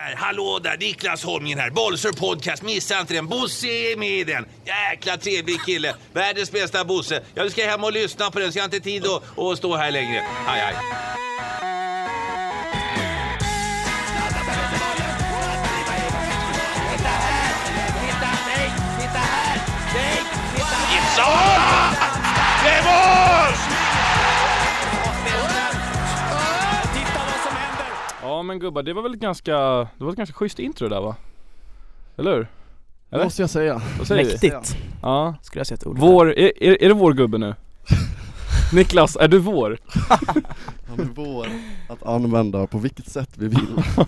[0.00, 1.70] Hallå där, Niklas Holmgren här.
[1.70, 3.28] Bollsur podcast, missa inte den.
[3.28, 4.46] Bosse är med i den.
[4.64, 5.94] Jäkla trevlig kille.
[6.12, 7.22] Världens bästa Bosse.
[7.34, 9.76] Jag ska hem och lyssna på den så jag har inte tid att, att stå
[9.76, 10.24] här längre.
[10.46, 10.74] Aj, aj.
[20.94, 21.96] It's on!
[22.64, 23.31] Det är
[28.32, 29.52] Ja men gubbar, det var väl ett ganska,
[29.98, 31.16] det var ett ganska schysst intro där va?
[32.16, 32.48] Eller hur?
[33.10, 33.24] Eller?
[33.24, 33.82] Måste jag säga.
[33.98, 34.30] Vad säger vi?
[34.30, 35.34] Mäktigt, Ja.
[35.42, 35.98] skulle jag säga ett ord.
[35.98, 37.54] Vår, är, är, är det vår gubbe nu?
[38.72, 39.78] Niklas, är du vår?
[40.88, 41.46] Han är vår
[41.88, 43.82] att använda på vilket sätt vi vill.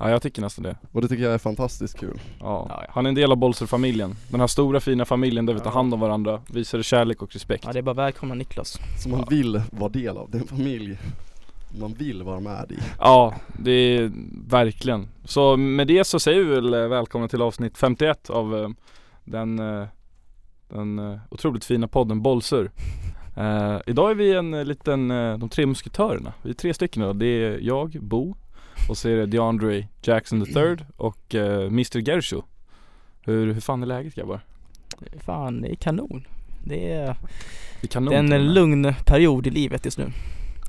[0.00, 0.76] Ja jag tycker nästan det.
[0.92, 2.20] Och det tycker jag är fantastiskt kul.
[2.40, 2.82] Ja.
[2.90, 4.16] Han är en del av Bolser-familjen.
[4.28, 7.64] Den här stora fina familjen där vi tar hand om varandra, visar kärlek och respekt.
[7.66, 8.78] Ja det är bara välkomna Niklas.
[9.02, 10.30] Som man vill vara del av.
[10.30, 10.98] Det är en familj
[11.80, 12.78] man vill vara med i.
[12.98, 14.12] Ja, det är
[14.48, 15.08] verkligen.
[15.24, 18.68] Så med det så säger vi väl eh, välkomna till avsnitt 51 av eh,
[19.24, 19.86] den, eh,
[20.68, 22.70] den otroligt fina podden Bolsur.
[23.36, 26.32] Eh, idag är vi en liten, de tre musketörerna.
[26.42, 27.16] Vi är tre stycken idag.
[27.16, 28.36] Det är jag, Bo,
[28.88, 32.42] och så är det DeAndre Jackson III och eh, Mr Gersho.
[33.22, 34.40] Hur, hur fan är läget grabbar?
[35.20, 36.26] Fan, det är kanon.
[36.64, 37.16] Det är,
[37.80, 40.12] Det är kanon det är en lugn period i livet just nu.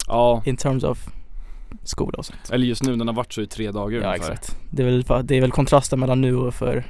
[0.09, 1.09] Ja, In terms of
[1.83, 2.49] skola och sånt.
[2.51, 4.31] eller just nu den har varit så i tre dagar Ja ungefär.
[4.33, 4.57] exakt.
[4.71, 6.83] Det är väl, det är väl kontrasten mellan nu och för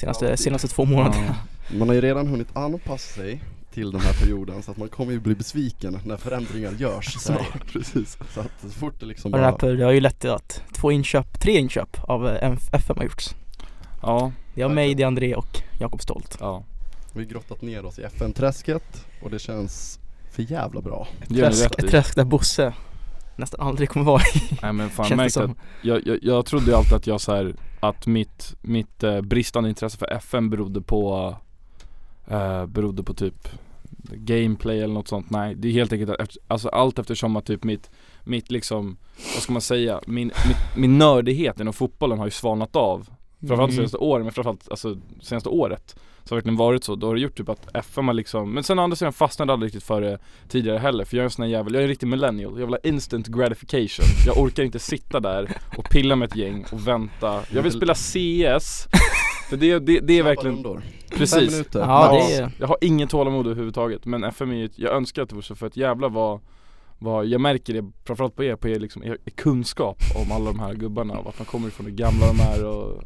[0.00, 1.24] senaste, Ja, senaste två månaderna.
[1.70, 1.76] Ja.
[1.78, 3.42] Man har ju redan hunnit anpassa sig
[3.72, 7.72] till den här perioden så att man kommer ju bli besviken när förändringar görs snart.
[7.72, 8.18] Precis.
[8.34, 10.30] Så att så fort det liksom Och den här bara perioden har ju lett till
[10.30, 13.34] att två inköp, tre inköp av eh, FM har gjorts.
[14.02, 16.36] ja, Det är av mig, det är André och Jakob Stolt.
[16.40, 16.64] ja.
[17.12, 19.98] vi har grottat ner oss i FN-träsket och det känns
[20.34, 21.08] för jävla bra.
[21.28, 22.72] Träsk, ett träsk där Bosse
[23.36, 24.58] nästan aldrig kommer vara i.
[24.62, 25.56] Nej men fan Känns det märkt att som.
[25.82, 29.68] jag, jag, jag trodde ju alltid att jag så här, att mitt, mitt eh, bristande
[29.68, 31.34] intresse för FN berodde på
[32.26, 33.48] eh, Berodde på typ
[34.12, 37.46] Gameplay eller något sånt, nej det är helt enkelt att efter, alltså allt eftersom att
[37.46, 37.90] typ mitt
[38.26, 38.96] Mitt liksom,
[39.34, 43.08] vad ska man säga, min, mitt, min nördighet inom fotbollen har ju svalnat av
[43.48, 43.76] Framförallt Mm.
[43.76, 47.14] senaste åren, men framförallt alltså senaste året Så har det verkligen varit så, då har
[47.14, 49.68] det gjort typ att FM har liksom Men sen å andra sidan fastnade jag aldrig
[49.68, 50.18] riktigt för det
[50.48, 52.66] tidigare heller För jag är en sån här jävel, jag är en riktig millennial, jag
[52.66, 54.04] vill ha instant gratification.
[54.26, 57.40] Jag orkar inte sitta där och pilla med ett gäng och vänta.
[57.52, 58.88] Jag vill spela CS
[59.50, 60.56] För det, det, det är verkligen,
[61.16, 61.64] precis.
[61.74, 65.28] Ja, det är- Jag har ingen tålamod överhuvudtaget men FM är ju, jag önskar att
[65.28, 66.40] det vore så för att jävla vad
[66.98, 70.44] vad, jag märker det framförallt på er, på er, liksom, er, er kunskap om alla
[70.52, 73.02] de här gubbarna och vart de kommer ifrån, hur gamla de är och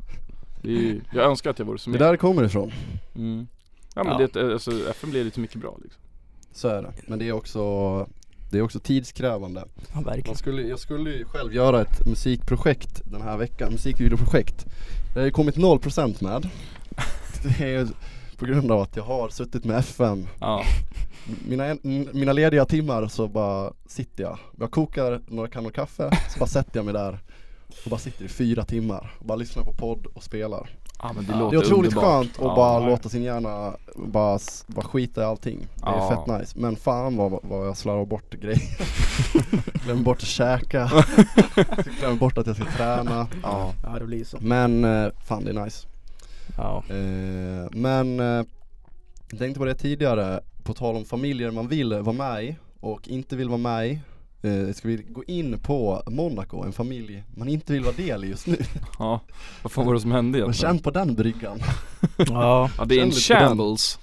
[0.63, 2.73] ju, Jag önskar att jag vore som Det där kommer ifrån.
[3.15, 3.47] mm.
[3.95, 4.29] Ja men Ja.
[4.33, 6.03] det, alltså, FM blir lite mycket bra liksom
[6.53, 6.93] Så är det.
[7.07, 7.61] Men det är också
[8.51, 9.65] det är också tidskrävande.
[9.77, 10.37] Ja Man verkligen.
[10.37, 14.67] skulle, jag skulle ju själv göra ett musikprojekt den här veckan, musikvideoprojekt.
[15.15, 16.49] Det har ju kommit 0% med.
[17.59, 17.89] Det är
[18.37, 20.27] på grund av att jag har suttit med FM.
[20.41, 20.63] Ja,
[21.49, 21.77] Mina,
[22.13, 24.39] mina lediga timmar så bara sitter jag.
[24.59, 27.19] Jag kokar några kannor kaffe, så bara sätter jag mig där
[27.85, 30.71] och bara sitter i fyra timmar och bara lyssnar på podd och spelar.
[31.03, 31.39] ja men det Ja.
[31.39, 32.15] låter Det är otroligt underbart.
[32.15, 32.91] skönt att Ja, bara nej.
[32.91, 35.67] låta sin hjärna bara, bara skita i allting.
[35.77, 36.25] Det är Ja.
[36.27, 36.59] fett nice.
[36.59, 38.61] Men fan vad, vad jag slarvar bort grejer.
[39.85, 40.91] Glömmer bort att käka.
[42.01, 43.27] Glömmer bort att jag ska träna.
[43.43, 43.73] Ja.
[43.83, 44.39] Ja det blir så.
[44.41, 45.89] Men eh, fan det är nice.
[46.57, 46.83] Ja.
[46.91, 48.45] Eh, men eh,
[49.31, 53.09] jag tänkte på det tidigare, på tal om familjer man vill vara med i och
[53.09, 54.01] inte vill vara med i.
[54.43, 58.29] Eh, ska vi gå in på Monaco, en familj man inte vill vara del i
[58.29, 58.57] just nu.
[58.99, 59.21] Ja,
[59.63, 60.73] vad fan var det som hände egentligen?
[60.75, 61.59] känn på den bryggan.
[62.17, 62.71] Ja.
[62.79, 63.99] Ja det är en shambles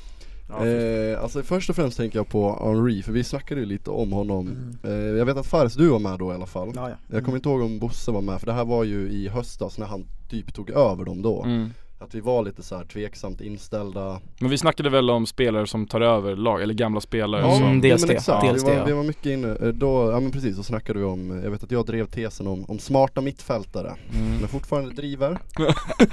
[0.49, 4.11] Eh, alltså först och främst tänker jag på Henri, för vi snackade ju lite om
[4.11, 4.47] honom.
[4.47, 4.77] Mm.
[4.83, 6.71] Eh, jag vet att Fares, du var med då i alla fall.
[6.75, 6.95] Ja, ja.
[7.07, 9.77] Jag kommer inte ihåg om Bosse var med, för det här var ju i höstas
[9.77, 11.43] när han typ tog över dem då.
[11.43, 11.69] mm.
[12.05, 14.19] Att vi var lite så här tveksamt inställda.
[14.39, 17.81] Men vi snackade väl om spelare som tar över lag, eller gamla spelare Ja, som
[17.81, 18.45] dels men det, exakt.
[18.47, 18.85] dels vi, det, var, ja.
[18.85, 21.51] vi var mycket inne, eh, då, ja men precis, så snackade vi om, eh, jag
[21.51, 23.95] vet att jag drev tesen om, om smarta mittfältare.
[24.13, 24.37] mm.
[24.39, 25.39] Men fortfarande driver.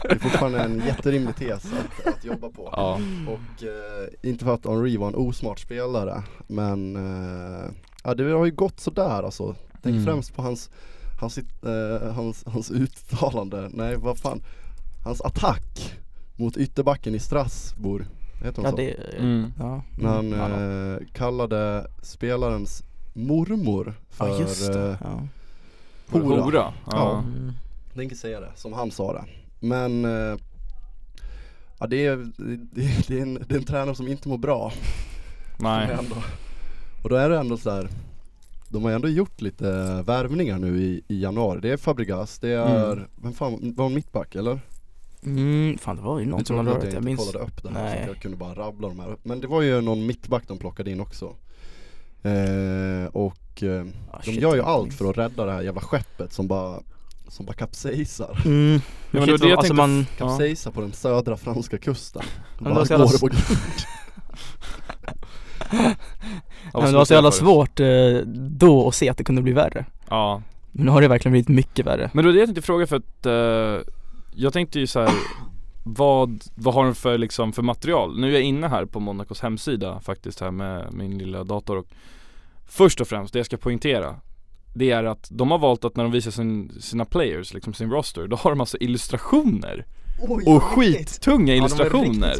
[0.02, 2.68] det är fortfarande en jätterimlig tes att, att jobba på.
[2.72, 7.70] Ja, Och eh, inte för att Henri var en osmart spelare, men eh,
[8.04, 9.54] ja, det har ju gått sådär alltså.
[9.82, 10.04] Tänk Mm.
[10.04, 10.70] främst på hans,
[11.20, 14.42] hans, eh, hans, hans uttalande, nej vad fan,
[15.04, 15.94] hans attack
[16.36, 18.04] mot ytterbacken i Strasbourg,
[18.44, 18.76] heter hon Ja så?
[18.76, 19.52] det, Mm.
[19.58, 19.82] ja.
[19.98, 20.36] När han då.
[20.36, 22.82] eh, kallade spelarens
[23.12, 24.90] mormor för, ja just det.
[24.90, 25.28] eh, Ja.
[26.10, 26.40] hora.
[26.42, 26.72] hora.
[26.86, 26.92] Ja.
[26.92, 27.18] Ja.
[27.18, 27.52] Mm.
[27.94, 29.24] Tänker säga det, som han sa det.
[29.60, 30.36] Men eh,
[31.80, 34.72] Ja det är, det, det, är en, det är en tränare som inte mår bra
[35.58, 36.16] Nej, ändå,
[37.02, 37.88] Och då är det ändå så här.
[38.68, 41.60] de har ändå gjort lite värvningar nu i, i januari.
[41.60, 43.04] Det är Fabregas, det är, Mm.
[43.22, 44.60] vem fan, var en mittback eller?
[45.26, 47.68] Mm, fan det var ju någon som hade rört, jag jag minns kollade upp det
[47.68, 48.02] här så Nej.
[48.02, 49.16] att jag kunde bara rabbla de här.
[49.22, 51.24] Men det var ju någon mittback de plockade in också.
[52.22, 54.98] Eh, och eh, Ah, de shit, gör ju allt minns.
[54.98, 56.80] för att rädda det här jävla skeppet som bara,
[57.28, 58.42] som bara kapsejsar.
[58.44, 58.80] Mm, Ja,
[59.20, 60.28] men det det jag alltså tänkte- man, Ja.
[60.28, 62.22] Kapsejsar på den södra franska kusten.
[62.58, 63.42] Men Bara går det på grund.
[66.72, 67.86] men det var så jävla svårt eh,
[68.36, 70.42] då att se att det kunde bli värre Ja,
[70.72, 72.86] Men nu har det verkligen blivit mycket värre men det var det jag tänkte fråga
[72.86, 73.92] för att eh,
[74.34, 75.12] Jag tänkte ju så här.
[75.84, 78.20] Vad, vad har de för liksom för material?
[78.20, 81.86] Nu är jag inne här på Monacos hemsida faktiskt här med min lilla dator och
[82.66, 84.16] Först och främst, det jag ska poängtera
[84.74, 87.90] Det är att de har valt att när de visar sin, sina players, liksom sin
[87.90, 89.86] roster, då har de alltså illustrationer
[90.46, 92.34] Och skittunga illustrationer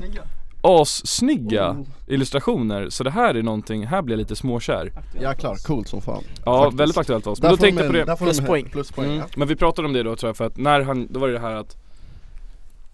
[0.65, 1.87] Assnygga Oh.
[2.07, 6.23] illustrationer, så det här är någonting, här blir jag lite småkär Jäklar, coolt som fan.
[6.45, 6.81] Ja, Faktiskt.
[6.81, 8.65] väldigt aktuellt för oss, men då tänkte jag på det Pluspoäng.
[8.71, 9.19] Pluspoäng Mm.
[9.19, 9.27] ja.
[9.37, 11.35] Men vi pratade om det då tror jag för att när han, då var det
[11.35, 11.77] det här att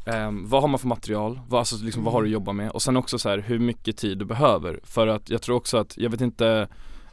[0.08, 1.40] ehm, Vad har man för material?
[1.48, 2.70] Vad, alltså, liksom, vad har du att jobba med?
[2.70, 5.76] Och sen också så här, hur mycket tid du behöver För att jag tror också
[5.78, 6.68] att, jag vet inte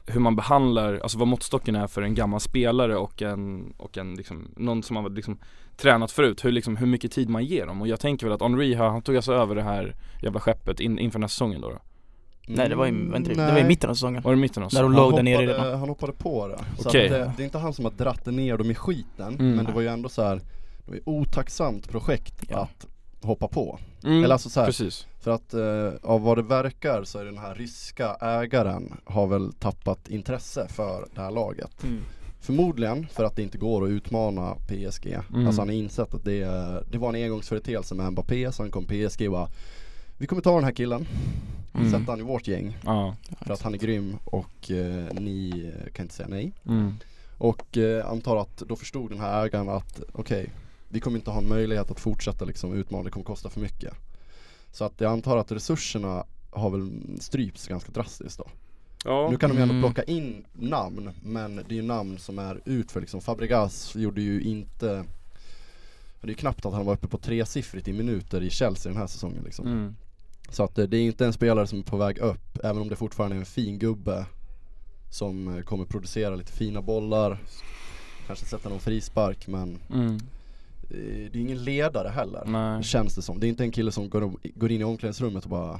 [0.08, 4.16] hur man behandlar, alltså vad måttstocken är för en gammal spelare och en, och en
[4.16, 5.38] liksom, någon som har liksom
[5.78, 8.42] tränat förut, hur, liksom, hur mycket tid man ger dem och jag tänker väl att
[8.42, 11.62] Henri, har- han tog alltså över det här jävla skeppet in, inför den här säsongen
[11.62, 11.78] då, då.
[12.48, 14.42] Nej det var ju, var inte, det var i mitten av säsongen Var det i
[14.42, 16.58] mitten av När de Han låg där nere hoppade- redan Han hoppade på det.
[16.84, 17.06] Så Okej.
[17.06, 19.56] att det, det är inte han som har dratt ner dem i skiten, Mm.
[19.56, 20.42] men det var ju ändå så här.
[20.86, 22.58] Det var ju otacksamt projekt Ja.
[22.58, 22.86] att
[23.26, 23.80] hoppa på.
[24.04, 27.26] mm, Eller alltså så här, Precis för att eh, av vad det verkar så är
[27.26, 31.84] den här ryska ägaren har väl tappat intresse för det här laget.
[31.84, 32.02] mm.
[32.40, 35.08] Förmodligen för att det inte går att utmana PSG.
[35.34, 35.48] Mm.
[35.48, 36.46] Alltså han har insett att det,
[36.92, 39.50] det var en engångsföreteelse med Mbappé, så han kom PSG och bara
[40.18, 41.08] Vi kommer ta den här killen,
[41.74, 41.92] Mm.
[41.92, 45.94] sätta han i vårt gäng Ja, för att han är grym och eh, ni eh,
[45.94, 46.54] kan inte säga nej.
[46.68, 46.94] mm.
[47.38, 50.50] Och eh, antar att då förstod den här ägaren att okej,
[50.96, 53.94] vi kommer inte ha en möjlighet att fortsätta liksom utmana, det kommer kosta för mycket.
[54.72, 58.48] Så att jag antar att resurserna har väl strypts ganska drastiskt då.
[59.04, 59.28] ja.
[59.32, 59.84] Nu kan de ju ändå Mm.
[59.84, 64.22] plocka in namn, men det är ju namn som är ut för liksom Fabregas gjorde
[64.22, 65.04] ju inte
[66.22, 69.08] Det är knappt att han var uppe på tresiffrigt i minuter i Chelsea den här
[69.08, 69.68] säsongen liksom.
[69.68, 69.96] Mm.
[70.50, 72.90] Så att eh, det är inte en spelare som är på väg upp, även om
[72.90, 74.26] det fortfarande är en fin gubbe
[75.12, 77.38] Som eh, kommer producera lite fina bollar
[78.28, 80.20] Kanske sätta någon frispark men Mm.
[80.90, 80.98] Eh,
[81.32, 82.84] det är ingen ledare heller Nej.
[82.84, 83.40] Känns det som.
[83.40, 85.80] Det är inte en kille som går, går in i omklädningsrummet och bara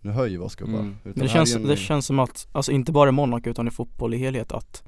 [0.00, 0.96] Nu höjer vi oss gubbar Mm.
[1.14, 4.14] Det känns, en- det känns som att, alltså inte bara i Monaco utan i fotboll
[4.14, 4.82] i helhet att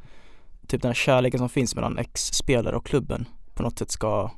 [0.67, 3.25] Typ den här kärleken som finns mellan ex-spelare och klubben
[3.55, 4.31] på något sätt ska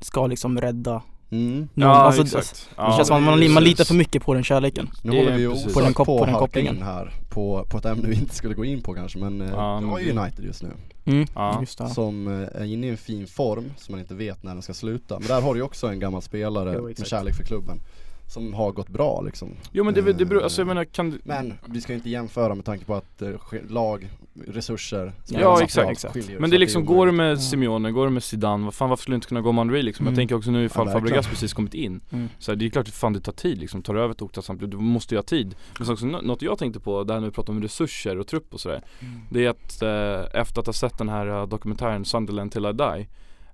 [0.00, 1.68] Ska liksom rädda mm.
[1.74, 2.68] någon, Ja alltså, exakt.
[2.76, 4.90] Det känns som att man, man litar för mycket på den kärleken.
[5.02, 5.74] Nu Det håller vi ju precis.
[5.74, 6.76] På den kop- på den kopplingen.
[6.76, 9.48] in här på, på ett ämne vi inte skulle gå in på kanske men eh,
[9.50, 10.68] Ja, men har ju det- United just nu.
[11.04, 11.56] Mm, Ja.
[11.60, 11.88] just det.
[11.88, 14.74] Som eh, är inne i en fin form som man inte vet när den ska
[14.74, 15.18] sluta.
[15.18, 17.80] Men där har du ju också en gammal spelare Jo, med kärlek för klubben
[18.28, 21.10] Som har gått bra liksom Jo men det, det beror, Eh, alltså jag menar kan
[21.10, 23.30] du- Men vi ska ju inte jämföra med tanke på att eh,
[23.68, 24.08] lag,
[24.46, 26.14] resurser Ja, exakt, exakt.
[26.14, 26.96] skiljer, Men det är liksom, omöjligt.
[26.98, 27.40] går det med.
[27.42, 29.82] Simeone, går det med Zidane, vad fan varför skulle det inte kunna gå med Henry
[29.82, 30.06] liksom?
[30.06, 30.16] Jag Mm.
[30.16, 30.92] tänker också nu ifall Ja.
[30.92, 32.28] Fabregas precis kommit in mm.
[32.38, 34.58] Så här, det är klart att fan det tar tid liksom, tar över ett otacksamt
[34.58, 37.14] klubb, du måste ju ha tid Men så också, nå- något jag tänkte på, där
[37.20, 38.82] när vi pratar om resurser och trupp och sådär
[39.30, 42.72] Det är att eh, efter att ha sett den här eh, dokumentären Sunderland till I
[42.72, 43.08] die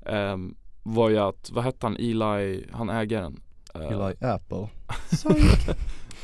[0.07, 3.41] ehm, Var ju att, vad hette han, Eli, han ägaren?
[3.75, 4.69] Eli Apple.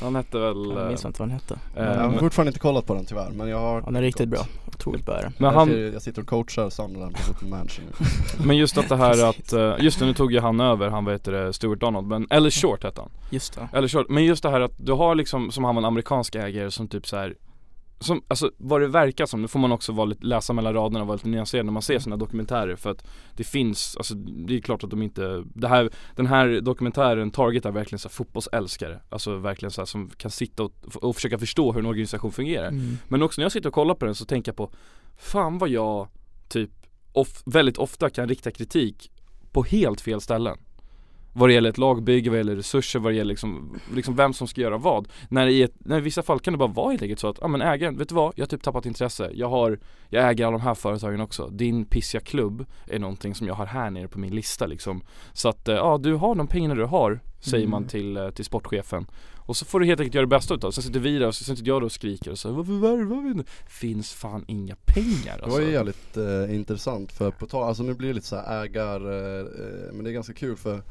[0.01, 1.53] Han hette väl Jag minns eh, inte vad den hette.
[1.75, 4.01] eh, Jag har men- fortfarande inte kollat på den tyvärr men jag har Han är
[4.01, 5.31] riktigt bra, otroligt bra är.
[5.37, 8.05] Men han, Jag sitter och coachar Sunderland på Football Manager nu.
[8.45, 11.05] men just att det här att, eh, just det nu tog ju han över, han
[11.05, 13.09] vad heter det, Stuart Donald, men, eller Short hette han.
[13.29, 13.69] Just det.
[13.73, 16.35] Eller short, men just det här att du har liksom, som han var en amerikansk
[16.35, 17.35] ägare som typ så här
[18.01, 21.01] som, alltså vad det verkar som, nu får man också vara lite, läsa mellan raderna
[21.01, 23.05] och vara lite nyanserad när man ser sådana dokumentärer för att
[23.35, 27.71] det finns, alltså det är klart att de inte, det här, den här dokumentären targetar
[27.71, 31.71] verkligen så här fotbollsälskare Alltså verkligen så här, som kan sitta och, och försöka förstå
[31.71, 32.67] hur en organisation fungerar.
[32.67, 32.97] Mm.
[33.07, 34.71] Men också när jag sitter och kollar på den så tänker jag på
[35.17, 36.07] Fan vad jag
[36.49, 36.71] typ
[37.13, 39.11] of, väldigt ofta kan rikta kritik
[39.51, 40.57] på helt fel ställen
[41.33, 44.33] vad det gäller ett lagbygge, vad det gäller resurser, vad det gäller liksom, liksom vem
[44.33, 45.07] som ska göra vad.
[45.29, 47.37] När i, ett, när i vissa fall kan det bara vara helt enkelt så att,
[47.41, 48.33] ja men ägaren, vet du vad?
[48.35, 49.31] Jag har typ tappat intresse.
[49.33, 51.47] Jag har, jag äger alla de här företagen också.
[51.47, 55.03] Din pissiga klubb är någonting som jag har här nere på min lista liksom.
[55.33, 57.89] Så att, eh, ja du har de pengarna du har, säger man Mm.
[57.89, 59.05] till, eh, till sportchefen.
[59.45, 60.73] Och så får du helt enkelt göra det bästa utav det.
[60.75, 63.21] Sen sitter vi där och så sitter jag då och skriker och så varför värvar
[63.23, 63.43] vi nu?
[63.69, 65.49] Finns fan inga pengar Det alltså.
[65.59, 68.63] var ju jävligt eh, intressant för på tal, alltså nu blir det lite så här
[68.63, 70.81] ägar, eh, eh, men det är ganska kul för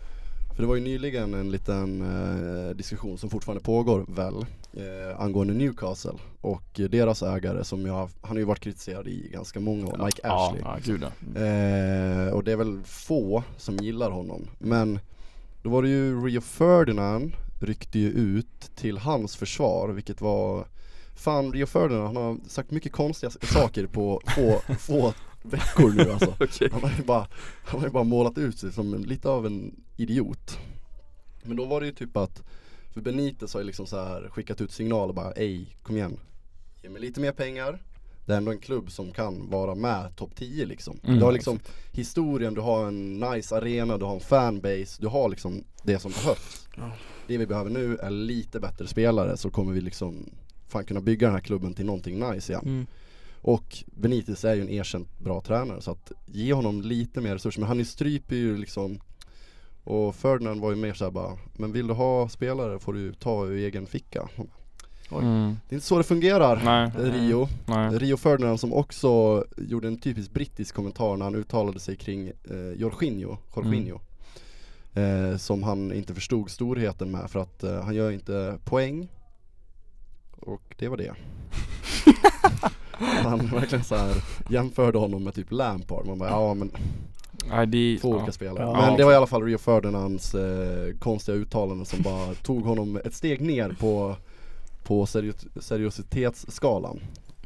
[0.61, 4.35] för det var ju nyligen en liten eh, diskussion som fortfarande pågår väl
[4.73, 9.61] eh, angående Newcastle och deras ägare som jag, han har ju varit kritiserad i ganska
[9.61, 10.63] många år, Mike Ja, Ashley.
[10.65, 11.41] ja gud ja.
[11.41, 14.47] Eh, och det är väl få som gillar honom.
[14.59, 14.99] Men
[15.63, 20.67] då var det ju Rio Ferdinand ryckte ju ut till hans försvar, vilket var
[21.17, 26.35] Fan Rio Ferdinand, han har sagt mycket konstiga saker på få, få veckor nu alltså.
[26.41, 26.69] Okej.
[26.73, 27.27] Han har ju bara,
[27.65, 30.59] han har ju bara målat ut sig som en, lite av en idiot.
[31.43, 32.43] Men då var det ju typ att,
[32.95, 36.21] för Benitez har ju liksom så här skickat ut signaler bara ej, kom igen.
[36.83, 37.83] Ge mig lite mer pengar.
[38.27, 41.01] Det är ändå en klubb som kan vara med topp 10 liksom.
[41.05, 41.19] Mm.
[41.19, 41.59] Du har liksom
[41.93, 46.13] historien, du har en nice arena, du har en fanbase, du har liksom det som
[46.13, 46.69] behövs.
[46.77, 46.93] Ja.
[47.27, 50.31] Det vi behöver nu är lite bättre spelare så kommer vi liksom
[50.69, 52.65] fan kunna bygga den här klubben till någonting nice igen.
[52.65, 52.87] Mm.
[53.43, 57.61] Och Benitez är ju en erkänt bra tränare så att ge honom lite mer resurser.
[57.61, 59.01] Men han stryper ju liksom
[59.85, 63.47] Och Ferdinand var ju mer såhär bara Men vill du ha spelare får du ta
[63.47, 64.29] ur egen ficka.
[65.13, 65.57] Mm.
[65.69, 66.61] Det är inte så det fungerar.
[66.65, 67.49] Nej, Rio.
[67.67, 67.99] nej.
[67.99, 72.73] Rio Ferdinand som också gjorde en typisk brittisk kommentar när han uttalade sig kring eh,
[72.77, 74.01] Jorginho, Jorginho.
[74.95, 79.09] Eh, som han inte förstod storheten med för att eh, han gör inte poäng.
[80.41, 81.15] Och det var det.
[83.23, 84.15] han verkligen så här
[84.51, 86.07] jämförde honom med typ Lampard.
[86.07, 86.71] Man bara ja men
[87.51, 88.17] Nej, det, två ja.
[88.17, 88.63] olika spelare.
[88.65, 88.87] Ja.
[88.87, 92.97] Men det var i alla fall Rio Ferdinands eh, konstiga uttalanden som bara tog honom
[93.05, 94.17] ett steg ner på,
[94.85, 97.01] på serios- seriositetsskalan.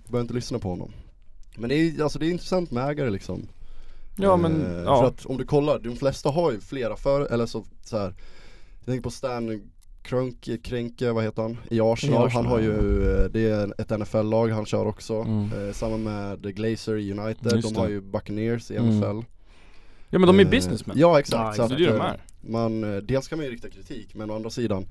[0.08, 0.90] Började inte lyssna på honom.
[1.56, 3.48] Men det är, alltså det är intressant med ägare liksom.
[4.16, 5.06] Ja men, Eh, För ja.
[5.06, 8.14] att om du kollar, de flesta har ju flera för, eller så, så här.
[8.78, 9.70] Jag tänker på Stan
[10.04, 11.56] Kroenke, Kränke, vad heter han?
[11.70, 12.72] I Arsenal, I Arsenal, han har ju,
[13.20, 15.14] eh, det är ett NFL-lag han kör också.
[15.14, 15.68] Mm.
[15.68, 17.80] Eh, samma med Glazer United, Just de det.
[17.80, 18.90] har ju Buccaneers i Mm.
[18.98, 19.26] NFL.
[20.10, 20.96] Ja men de är Eh, businessmen.
[20.98, 22.20] Ja exakt, Ja, så det att, är det de eh, är.
[22.40, 24.86] man, eh, dels kan man ju rikta kritik men å andra sidan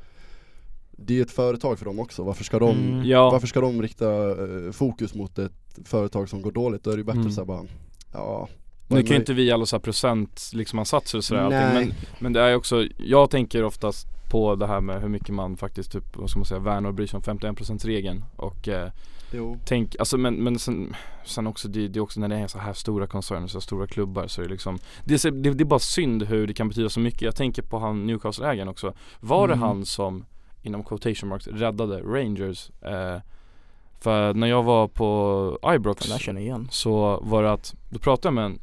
[0.92, 3.06] Det är ju ett företag för dem också, varför ska de, Mm.
[3.06, 3.30] Ja.
[3.30, 5.52] varför ska de rikta eh, fokus mot ett
[5.86, 6.84] företag som går dåligt?
[6.84, 7.32] Då är det ju bättre Mm.
[7.32, 7.64] så här bara,
[8.14, 8.48] ja
[8.88, 11.60] Nu kan ju är inte vi alla så här procent liksom ansatser och sådär allting,
[11.60, 11.74] Nej.
[11.86, 15.58] men, men det är också, jag tänker oftast på det här med hur mycket man
[15.58, 18.90] faktiskt typ, vad ska man säga, värnar och bryr sig om 51% regeln och eh,
[19.32, 22.48] Jo, tänk, alltså men, men sen, sen också det, det är också när det är
[22.48, 25.64] så här stora koncerner, så här stora klubbar så är det liksom det det, det
[25.64, 27.22] är bara synd hur det kan betyda så mycket.
[27.22, 28.94] Jag tänker på han Newcastle-ägaren också.
[29.20, 29.68] Var det Mm.
[29.68, 30.26] han som,
[30.62, 32.70] inom quotation marks, räddade Rangers?
[32.82, 33.20] Eh,
[34.00, 36.08] för när jag var på Ibrox
[36.72, 38.60] så var det att, då pratade jag med en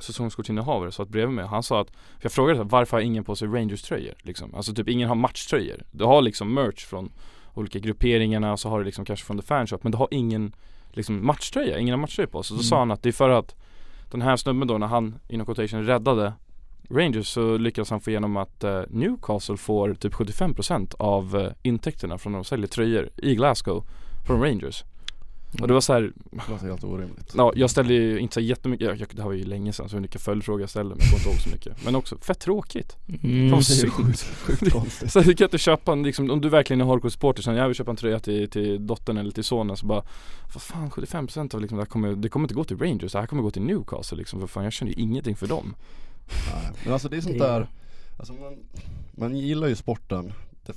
[0.00, 3.02] säsongskortinnehavare som satt bredvid mig Han sa att, för jag frågade så här, varför har
[3.02, 4.54] ingen på sig Rangers tröjor liksom?
[4.54, 7.12] Alltså typ ingen har matchtröjor Du har liksom merch från
[7.54, 10.52] olika grupperingarna och så har du liksom kanske från the fanshop men du har ingen
[10.90, 12.48] liksom matchtröja, ingen har matchtröja på sig.
[12.48, 12.64] Så då Mm.
[12.68, 13.54] sa han att det är för att
[14.10, 16.32] den här snubben då när han inom quotation räddade
[16.90, 22.18] Rangers så lyckades han få igenom att eh, Newcastle får typ 75% av eh, intäkterna
[22.18, 23.84] från när de säljer tröjor i Glasgow
[24.26, 24.84] från Rangers.
[25.60, 27.32] Och det var så här, det låter helt orimligt.
[27.36, 29.98] Ja, jag ställde ju inte så jättemycket, jag, det här var ju länge sedan så
[29.98, 31.84] vilka följdfrågor jag ställde men jag kommer inte ihåg så mycket.
[31.84, 32.96] Men också fett tråkigt.
[33.08, 33.50] Mm.
[33.50, 35.12] Fan, Det är sjukt, sjukt konstigt.
[35.12, 37.66] Så du kan inte köpa en, liksom, om du verkligen är hardcore supporter sen jag
[37.66, 40.02] vill köpa en tröja till, till dottern eller till sonen så bara
[40.54, 43.18] Vad fan 75% av liksom, det här kommer, det kommer inte gå till Rangers, det
[43.18, 45.74] här kommer gå till Newcastle liksom för fan jag känner ju ingenting för dem.
[46.52, 47.68] Nej, Men alltså det är sånt där
[48.18, 48.56] Alltså man,
[49.10, 50.32] man gillar ju sporten
[50.66, 50.72] The,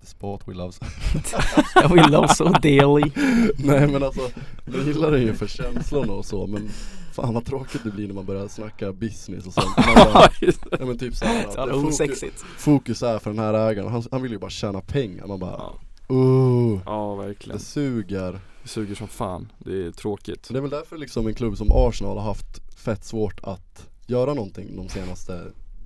[0.00, 0.72] the sport we love.
[1.94, 3.10] We love so daily.
[3.56, 4.30] Nej men alltså,
[4.64, 6.70] man gillar det ju för känslorna och så men
[7.12, 9.76] Fan vad tråkigt det blir när man börjar snacka business och sånt.
[9.76, 10.28] Man bara,
[10.70, 12.22] ja, men typ såhär, Så jävla fokus,
[12.56, 15.26] fokus är för den här ägaren, han, han vill ju bara tjäna pengar.
[15.26, 15.72] Man bara,
[16.08, 17.58] Ja, uh, ja verkligen.
[17.58, 18.40] Det suger.
[18.62, 20.48] Det suger som fan, det är tråkigt.
[20.50, 24.34] Det är väl därför liksom en klubb som Arsenal har haft fett svårt att göra
[24.34, 25.42] någonting de senaste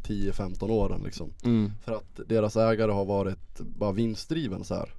[0.06, 1.72] 10-15 åren liksom mm.
[1.84, 4.90] För att deras ägare har varit bara vinstdriven så här.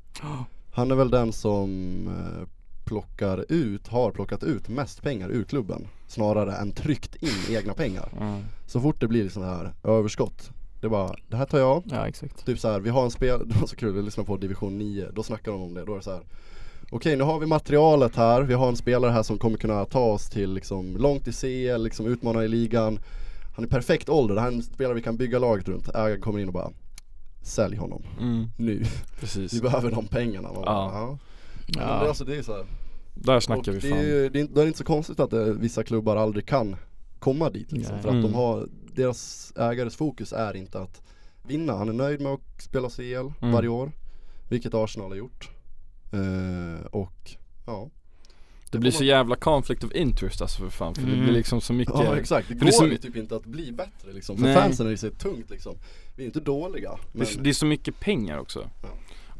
[0.71, 1.71] Han är väl den som
[2.07, 2.47] eh,
[2.85, 8.09] plockar ut, har plockat ut mest pengar ur klubben Snarare än tryckt in egna pengar
[8.21, 8.43] Mm.
[8.65, 12.07] Så fort det blir sån här överskott Det är bara, det här tar jag Ja
[12.07, 12.45] exakt.
[12.45, 14.77] Typ så här, vi har en spel, det var så kul, jag lyssnade på division
[14.77, 16.21] 9, då snackar de om det, då är det så här.
[16.91, 19.99] Okej nu har vi materialet här, vi har en spelare här som kommer kunna ta
[19.99, 22.99] oss till liksom långt i CL, liksom utmana i ligan
[23.57, 26.21] Han är perfekt ålder, det här är en spelare vi kan bygga laget runt, ägaren
[26.21, 26.71] kommer in och bara
[27.41, 28.45] Sälj honom, Mm.
[28.57, 28.83] nu,
[29.19, 30.91] Precis, vi behöver de pengarna Man bara, Ja.
[30.93, 31.17] ja.
[31.67, 32.65] Men det, alltså, det är så här.
[33.15, 33.99] där Och snackar vi det, är, fan
[34.33, 36.75] det, är, inte- då är det inte så konstigt att eh, vissa klubbar aldrig kan
[37.19, 38.01] komma dit liksom, Nej.
[38.01, 38.31] För att Mm.
[38.31, 41.01] de har, deras ägares fokus är inte att
[41.43, 43.01] vinna, han är nöjd med att spela CL
[43.41, 43.53] Mm.
[43.53, 43.91] varje år
[44.49, 45.49] Vilket Arsenal har gjort
[46.11, 47.31] eh, Och
[47.65, 47.89] ja
[48.71, 51.24] Det blir så jävla conflict of interest alltså för fan för det Mm.
[51.24, 53.36] blir liksom så mycket Ja exakt, det för går det är så- ju typ inte
[53.36, 54.55] att bli bättre liksom För Nej.
[54.55, 55.75] fansen är det så tungt liksom
[56.15, 58.89] Vi är inte dåliga det, men är, det är så mycket pengar också Ja.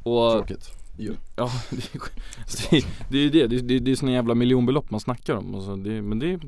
[0.04, 1.14] Och tråkigt ju.
[1.36, 4.92] Ja, det är, det, det är ju det, det, det, det är såna jävla miljonbelopp
[4.92, 6.40] man snackar om och så det, men det är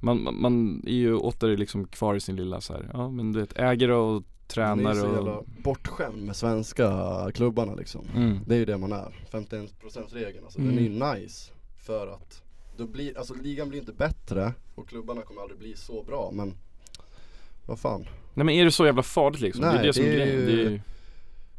[0.00, 3.32] man, man, man är ju åter liksom kvar i sin lilla så här, ja men
[3.32, 6.90] du vet ägare och Man är tränare ju så och jävla bortskämd med svenska
[7.34, 8.04] klubbarna liksom.
[8.16, 8.38] mm.
[8.46, 9.14] Det är ju det man är.
[9.30, 9.68] 51%
[10.12, 10.76] regeln alltså, Mm.
[10.76, 11.52] den är ju nice
[11.88, 12.42] för att
[12.76, 16.54] då blir, alltså ligan blir inte bättre och klubbarna kommer aldrig bli så bra men
[17.66, 18.00] vad fan.
[18.34, 19.62] Nej men är det så jävla farligt liksom?
[19.62, 20.80] det är Nej, det som är det är grejen, ju- det är ju,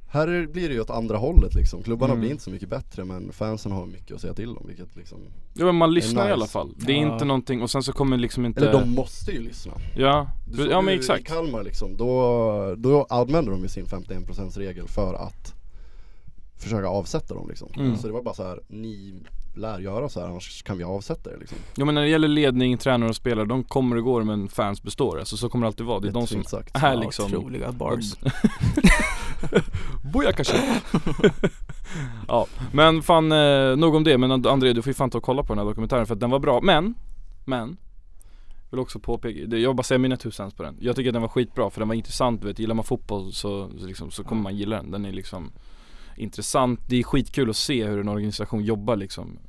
[0.09, 1.83] Här är- blir det ju åt andra hållet liksom.
[1.83, 2.21] Klubbarna Mm.
[2.21, 5.19] blir inte så mycket bättre men fansen har mycket att säga till om vilket liksom
[5.53, 6.33] Ja men man lyssnar i nice.
[6.33, 7.13] alla fall Det är Ja.
[7.13, 9.73] inte någonting och sen så kommer liksom inte Eller de måste ju lyssna.
[9.97, 13.85] Ja, Du ja men ju I exakt Kalmar liksom, då, då använder de ju sin
[13.85, 15.53] 51% regel för att
[16.63, 17.69] försöka avsätta dem liksom.
[17.75, 17.97] Mm.
[17.97, 19.13] Så det var bara så här, ni
[19.55, 21.57] lär göra så här annars kan vi avsätta er liksom.
[21.75, 24.83] Ja men när det gäller ledning, tränare och spelare, de kommer och går men fans
[24.83, 26.75] består Alltså så kommer det alltid vara, det är de som sagt.
[26.75, 28.15] är Ja, liksom Otroliga bars.
[30.13, 30.57] Boja kanske
[32.27, 35.17] Ja, men fan eh, nog om det, men And- André du får ju fan ta
[35.17, 36.93] och kolla på den här dokumentären för att den var bra, men
[37.45, 37.77] Men
[38.71, 41.21] Vill också påpeka, det- jag bara säga mina cents på den Jag tycker att den
[41.21, 44.23] var skitbra för den var intressant, du vet, gillar man fotboll så, så, liksom, så
[44.23, 45.51] kommer man gilla den, den är liksom
[46.19, 49.39] Intressant, det är skitkul att se hur en organisation jobbar liksom.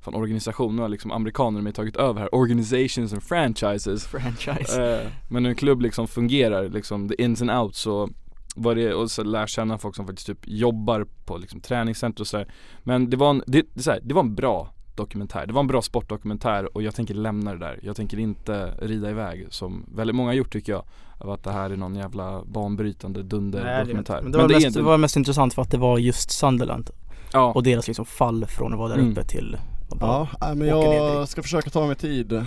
[0.00, 4.06] Fan organisationer har liksom amerikaner med tagit över här, organizations and franchises.
[4.06, 4.82] Franchise.
[4.82, 8.10] Eh, men hur en klubb liksom fungerar, liksom the ins and outs och
[8.56, 12.20] vad det är, och så lär känna folk som faktiskt typ jobbar på liksom träningscenter
[12.20, 15.46] och sådär Men det var en, det, det, så här, det var en bra dokumentär,
[15.46, 17.78] det var en bra sportdokumentär och jag tänker lämna det där.
[17.82, 20.82] Jag tänker inte rida iväg som väldigt många har gjort tycker jag
[21.18, 24.60] Av att det här är någon jävla banbrytande dunderdokumentär det, men det, var mest, är
[24.60, 24.66] det.
[24.66, 26.90] inte- var mest intressant för att det var just Sunderland
[27.32, 29.12] Ja, och deras liksom fall från att vara där Mm.
[29.12, 29.56] uppe till
[30.00, 32.32] Ja, nej, men jag ska försöka ta mig tid.
[32.32, 32.44] Eh,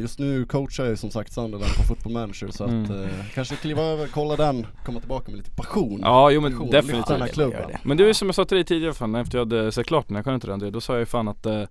[0.00, 3.04] Just nu coachar jag som sagt Sunderland på Football Manager så att Mm.
[3.04, 6.00] eh, kanske kliva över, kolla den, komma tillbaka med lite passion.
[6.02, 7.62] ja jo men Passion, definitivt lyfta den här klubben.
[7.68, 7.78] det.
[7.82, 9.86] Men det är ju som jag sa till dig tidigare fan, efter jag hade sett
[9.86, 11.62] klart den här, jag kunde inte det André, då sa jag ju fan att eh,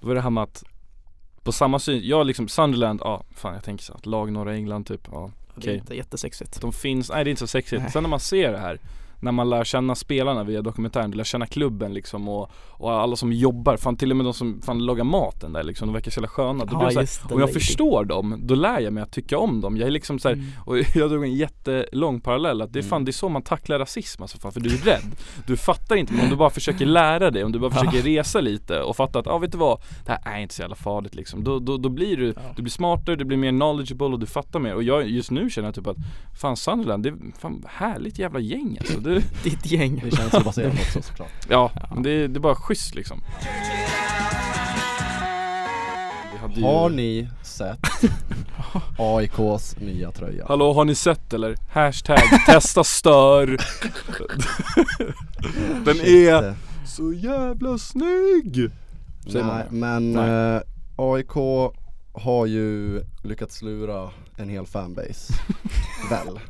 [0.00, 0.64] Då var det här med att
[1.42, 4.84] På samma syn, jag liksom Sunderland, ja fan jag tänker så att lag norra England
[4.86, 5.76] typ, ja Det är Okej.
[5.76, 6.60] inte jättesexigt.
[6.60, 7.82] De finns, nej det är inte så sexigt.
[7.82, 7.90] Nej.
[7.92, 8.78] Sen när man ser det här
[9.20, 13.16] när man lär känna spelarna via dokumentären, du lär känna klubben liksom och, och alla
[13.16, 16.10] som jobbar, fan till och med de som fan lagar maten där liksom, de verkar
[16.10, 16.64] så jävla sköna.
[16.64, 17.52] Då så här, om jag lady.
[17.52, 19.76] förstår dem, då lär jag mig att tycka om dem.
[19.76, 20.46] Jag är liksom så här, Mm.
[20.66, 23.04] och jag drog en jättelång parallell att det är fan Mm.
[23.04, 25.02] det är så man tacklar rasism alltså fan, för du är rädd
[25.46, 28.40] Du fattar inte men om du bara försöker lära dig, om du bara försöker resa
[28.40, 30.76] lite och fatta att, ja ah, vet du vad Det här är inte så jävla
[30.76, 32.42] farligt liksom Då, då, då blir du, Ja.
[32.56, 35.50] du blir smartare, du blir mer knowledgeable och du fattar mer Och jag just nu
[35.50, 35.96] känner jag typ att
[36.40, 39.09] Fan Sunderland, det är fan härligt jävla gäng alltså det,
[39.42, 40.00] Ditt gäng.
[40.04, 41.28] Det känns ju baserat också såklart.
[41.48, 43.22] Ja, men det, det är bara schysst liksom
[46.56, 47.78] ju- Har ni sett
[48.98, 50.44] AIKs nya tröja?
[50.48, 51.56] Hallå har ni sett eller?
[51.70, 53.46] Hashtag testa stör
[55.84, 56.54] Den är
[56.86, 58.70] så jävla snygg!
[59.32, 59.76] Säger man Nej, det?
[59.76, 60.54] men Nej.
[60.56, 60.60] eh,
[60.96, 61.36] AIK
[62.12, 65.32] har ju lyckats lura en hel fanbase.
[66.10, 66.40] Väl?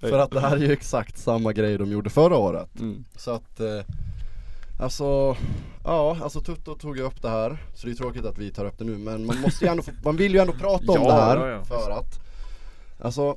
[0.00, 2.80] För att det här är ju exakt samma grej de gjorde förra året.
[2.80, 3.04] mm.
[3.16, 3.80] Så att eh,
[4.80, 5.36] Alltså,
[5.84, 8.64] ja alltså Tutto tog ju upp det här Så det är tråkigt att vi tar
[8.64, 11.02] upp det nu men man måste ju ändå, få- man vill ju ändå prata om
[11.02, 11.64] Ja, det här ja, ja.
[11.64, 12.20] för att
[13.00, 13.36] Alltså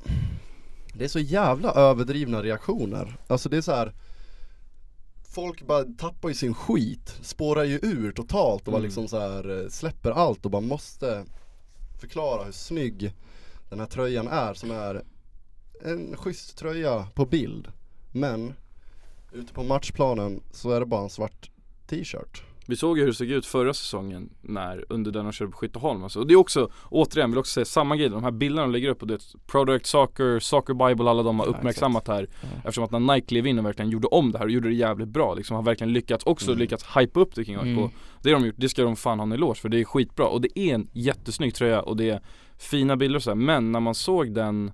[0.94, 3.94] Det är så jävla överdrivna reaktioner Alltså det är så här.
[5.38, 8.86] Folk bara tappar ju sin skit, spårar ju ur totalt och bara Mm.
[8.86, 11.26] liksom så här eh, släpper allt och bara måste
[12.00, 13.14] förklara hur snygg
[13.70, 15.04] den här tröjan är som är
[15.82, 17.68] en schysst tröja på bild
[18.12, 18.54] Men
[19.32, 21.50] ute på matchplanen så är det bara en svart
[21.88, 25.52] t-shirt Vi såg ju hur det såg ut förra säsongen när, under den de körde
[25.52, 26.20] på Skytteholm alltså.
[26.20, 28.90] Och det är också, återigen vill också säga samma grej, de här bilderna de lägger
[28.90, 32.48] upp och det är Product Soccer, Soccer Bible, alla de har Ja, uppmärksammat här Ja.
[32.58, 34.76] Eftersom att när Nike klev in och verkligen gjorde om det här och gjorde det
[34.76, 36.60] jävligt bra liksom, har verkligen lyckats, också Mm.
[36.60, 37.90] lyckats hypa upp det kring AIK Mm.
[38.24, 40.42] Det de gjort, det ska de fan ha en eloge för det är skitbra och
[40.42, 42.22] det är en jättesnygg tröja och det är
[42.58, 43.36] fina bilder och så här.
[43.36, 44.72] men när man såg den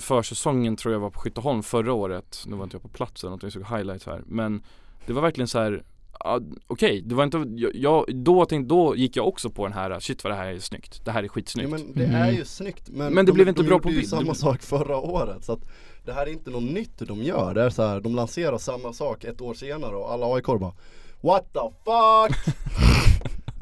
[0.00, 3.30] försäsongen tror jag var på Skytteholm förra året, nu var inte jag på plats eller
[3.30, 4.62] någonting, jag såg highlights här men
[5.06, 5.84] det var verkligen så här
[6.24, 9.72] ja, Okej, det var inte, jag, jag, då, tänkte, då gick jag också på den
[9.72, 12.16] här, shit vad det här är snyggt, det här är skitsnyggt men det Mm.
[12.22, 14.08] är ju snyggt men, Men det de, blev inte de bra gjorde på ju bild.
[14.08, 15.60] samma sak förra året så att
[16.04, 18.92] Det här är inte något nytt de gör, det är så här, de lanserar samma
[18.92, 20.72] sak ett år senare och alla AIK bara
[21.20, 22.54] What the fuck?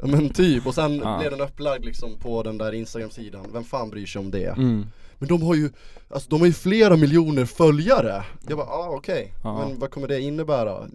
[0.01, 1.17] Ja, men typ, och sen Ja.
[1.19, 4.45] blev den upplagd liksom på den där instagram-sidan, vem fan bryr sig om det?
[4.57, 4.85] mm.
[5.17, 5.69] Men de har ju,
[6.09, 9.57] alltså de har ju flera miljoner följare Jag bara, ah okej, Ja.
[9.67, 10.87] men vad kommer det innebära?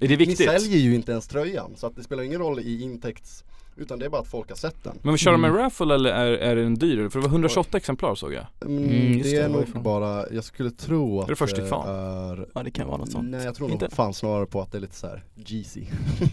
[0.00, 0.50] Är det Ni viktigt?
[0.50, 3.44] säljer ju inte ens tröjan, så att det spelar ingen roll i intäkts
[3.76, 5.62] Utan det är bara att folk har sett den Men vi kör de en Mm.
[5.62, 7.10] raffle eller är, är den dyrare?
[7.10, 10.44] För det var 128 exemplar såg jag mm, Mm, Det det, är nog bara, jag
[10.44, 11.88] skulle tro att det först till fan?
[11.88, 13.94] är Ja det kan vara något sånt Nej jag tror nog Inte?
[13.96, 15.84] fan snarare på att det är lite så här Jeezy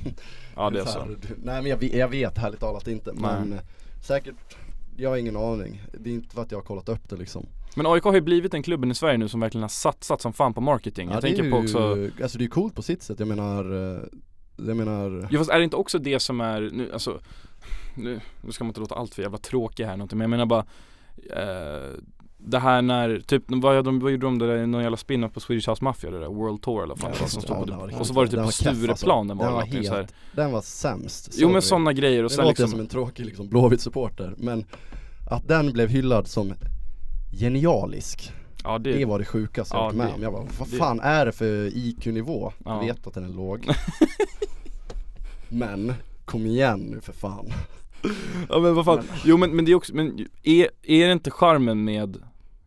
[0.56, 3.14] Ja det är här, så du- Nej men jag, vet- jag vet härligt talat inte
[3.14, 3.60] men Nej.
[3.60, 4.36] eh, säkert
[4.98, 7.46] Jag har ingen aning, det är inte för att jag har kollat upp det liksom
[7.78, 10.34] Men AIK har ju blivit den klubben i Sverige nu som verkligen har satsat som
[10.34, 12.50] fan på marketing Jag Ja, det är tänker på ju- också Alltså det är ju
[12.52, 14.02] coolt på sitt sätt, jag menar eh,
[14.68, 17.20] Jag menar Ja fast är det inte också det som är, nu, alltså
[17.96, 20.46] nu, nu ska man inte låta allt för jävla tråkig här någonting men jag menar
[20.46, 20.66] bara
[21.36, 21.92] eh,
[22.38, 25.40] Det här när, typ vad, de, vad gjorde de det där, någon jävla spin-off på
[25.40, 27.58] Swedish House Mafia det där, World Tour eller vad Ja, det var som ja, stod
[27.58, 27.94] på den det.
[27.94, 28.76] var Och så var det typ den på var alltså.
[28.98, 29.98] Stureplan den var Den eller var någonting så här.
[30.02, 31.70] helt- Den var sämst Jo men sorry.
[31.70, 34.66] sådana grejer och sen låter jag liksom som en tråkig liksom Blåvitt-supporter men
[35.30, 36.54] Att den blev hyllad som
[37.32, 38.32] genialisk.
[38.64, 40.22] Ja det, Det var det sjukaste jag Ja, varit med det- om.
[40.22, 42.54] Jag bara, vad det- fan är det för IQ-nivå?
[42.66, 42.72] Ja.
[42.86, 43.68] Jag vet att den är låg.
[45.50, 45.94] Men,
[46.26, 47.54] kom igen nu för fan.
[48.50, 51.32] Ja men vad fan, jo men, men det är också, men är, är det inte
[51.32, 52.24] charmen med, kan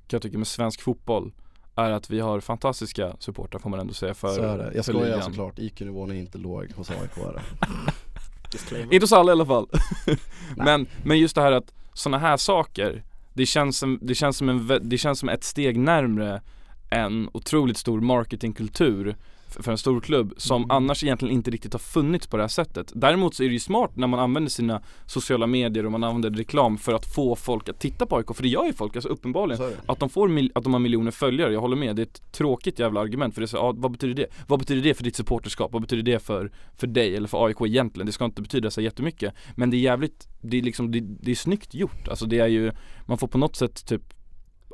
[0.08, 1.32] jag tycka med svensk fotboll
[1.76, 4.84] är att vi har fantastiska supportrar får man ändå säga för, Så är det, jag
[4.84, 5.22] skojar ligan.
[5.22, 8.82] såklart, IQ-nivån är inte låg hos AIK är det?
[8.94, 9.68] Inte hos alla i alla fall.
[10.56, 14.48] Men, men just det här att sådana här saker det känns som, det känns som,
[14.48, 16.42] en, det känns som ett steg närmre
[16.90, 19.16] en otroligt stor marketingkultur
[19.60, 20.76] för en stor klubb som Mm.
[20.76, 23.60] annars egentligen inte riktigt har funnits på det här sättet Däremot så är det ju
[23.60, 27.68] smart när man använder sina sociala medier och man använder reklam för att få folk
[27.68, 30.64] att titta på AIK, för det gör ju folk, alltså uppenbarligen att de får, att
[30.64, 33.44] de har miljoner följare, jag håller med, det är ett tråkigt jävla argument för det
[33.44, 34.26] är så, ja, vad betyder det?
[34.46, 35.72] Vad betyder det för ditt supporterskap?
[35.72, 38.06] Vad betyder det för, för dig eller för AIK egentligen?
[38.06, 41.30] Det ska inte betyda så jättemycket Men det är jävligt, det är liksom, det, det
[41.30, 42.72] är snyggt gjort, alltså det är ju,
[43.06, 44.02] man får på något sätt typ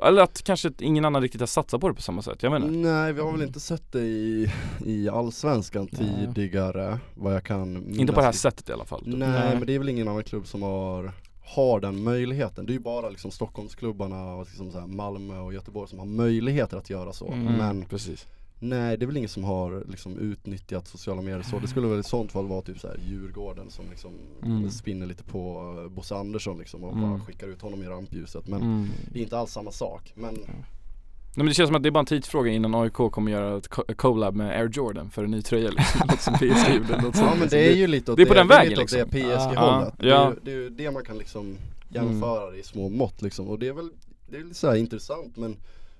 [0.03, 2.67] eller att kanske ingen annan riktigt har satsat på det på samma sätt, jag menar
[2.67, 4.51] Nej vi har väl inte sett det i,
[4.85, 6.29] i Allsvenskan Nej.
[6.33, 9.55] tidigare vad jag kan minnas Inte på det här sättet i alla fall Nej, Nej.
[9.57, 11.11] men det är väl ingen annan klubb som har
[11.49, 12.65] har den möjligheten.
[12.65, 16.05] Det är ju bara liksom Stockholmsklubbarna och liksom så här Malmö och Göteborg som har
[16.05, 17.27] möjligheter att göra så.
[17.27, 17.53] Mm.
[17.53, 18.27] Men Precis
[18.59, 21.59] nej, det är väl ingen som har liksom utnyttjat sociala medier så.
[21.59, 24.11] Det skulle väl i sånt fall vara typ så här Djurgården som liksom
[24.43, 24.69] Mm.
[24.71, 27.09] spinner lite på eh, Bosse Andersson liksom och Mm.
[27.09, 28.47] bara skickar ut honom i rampljuset.
[28.47, 28.87] Men mm.
[29.13, 30.11] det är inte alls samma sak.
[30.15, 33.31] Men Nej men det känns som att det är bara en tidsfråga innan AIK kommer
[33.31, 36.75] göra ett co- collab med Air Jordan för en ny tröja liksom, något som PSG
[36.75, 37.39] gjorde, något ja sånt.
[37.39, 38.99] men det är ju lite åt Det är på den det vägen, liksom.
[39.11, 39.37] det Ja.
[39.37, 39.93] PSG-hållet.
[39.97, 40.33] Ja, Det, är ja.
[40.43, 41.55] det är ju det man kan liksom
[41.89, 43.47] jämföra i små mått liksom.
[43.47, 43.89] Och det är väl,
[44.29, 45.55] det är lite så här intressant men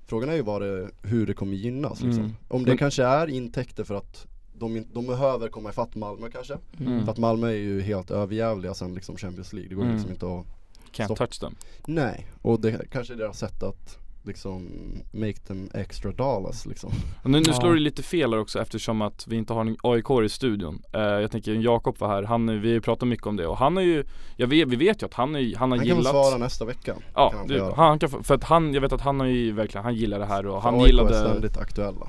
[0.07, 2.23] Frågan är ju bara hur det kommer gynnas liksom.
[2.23, 2.35] Mm.
[2.47, 6.57] Om det Men- kanske är intäkter för att de, de behöver komma ifatt Malmö kanske.
[6.79, 7.05] Mm.
[7.05, 9.69] För att Malmö är ju helt överjävliga sen liksom Champions League.
[9.69, 9.95] Det går Mm.
[9.95, 10.45] liksom inte att
[10.91, 11.17] Can't Stopp.
[11.17, 14.67] touch them Nej, och det kanske är deras sätt att liksom
[15.11, 16.91] make them extra dollars liksom.
[17.23, 17.53] Och nu, nu Ja.
[17.53, 20.81] slår det lite fel här också eftersom att vi inte har en AIK i studion
[20.93, 23.47] eh, Jag tänker Jakob var här, han, är- vi har ju pratat mycket om det
[23.47, 24.03] och han är ju
[24.35, 26.37] Jag vet, vi vet ju att han, är, han har Han kan väl gillat svara
[26.37, 26.95] nästa vecka.
[27.13, 29.51] Ja, kan han du, han kan för att han, jag vet att han har ju
[29.51, 32.07] verkligen, han gillar det här och han AIK är gillade ständigt aktuella.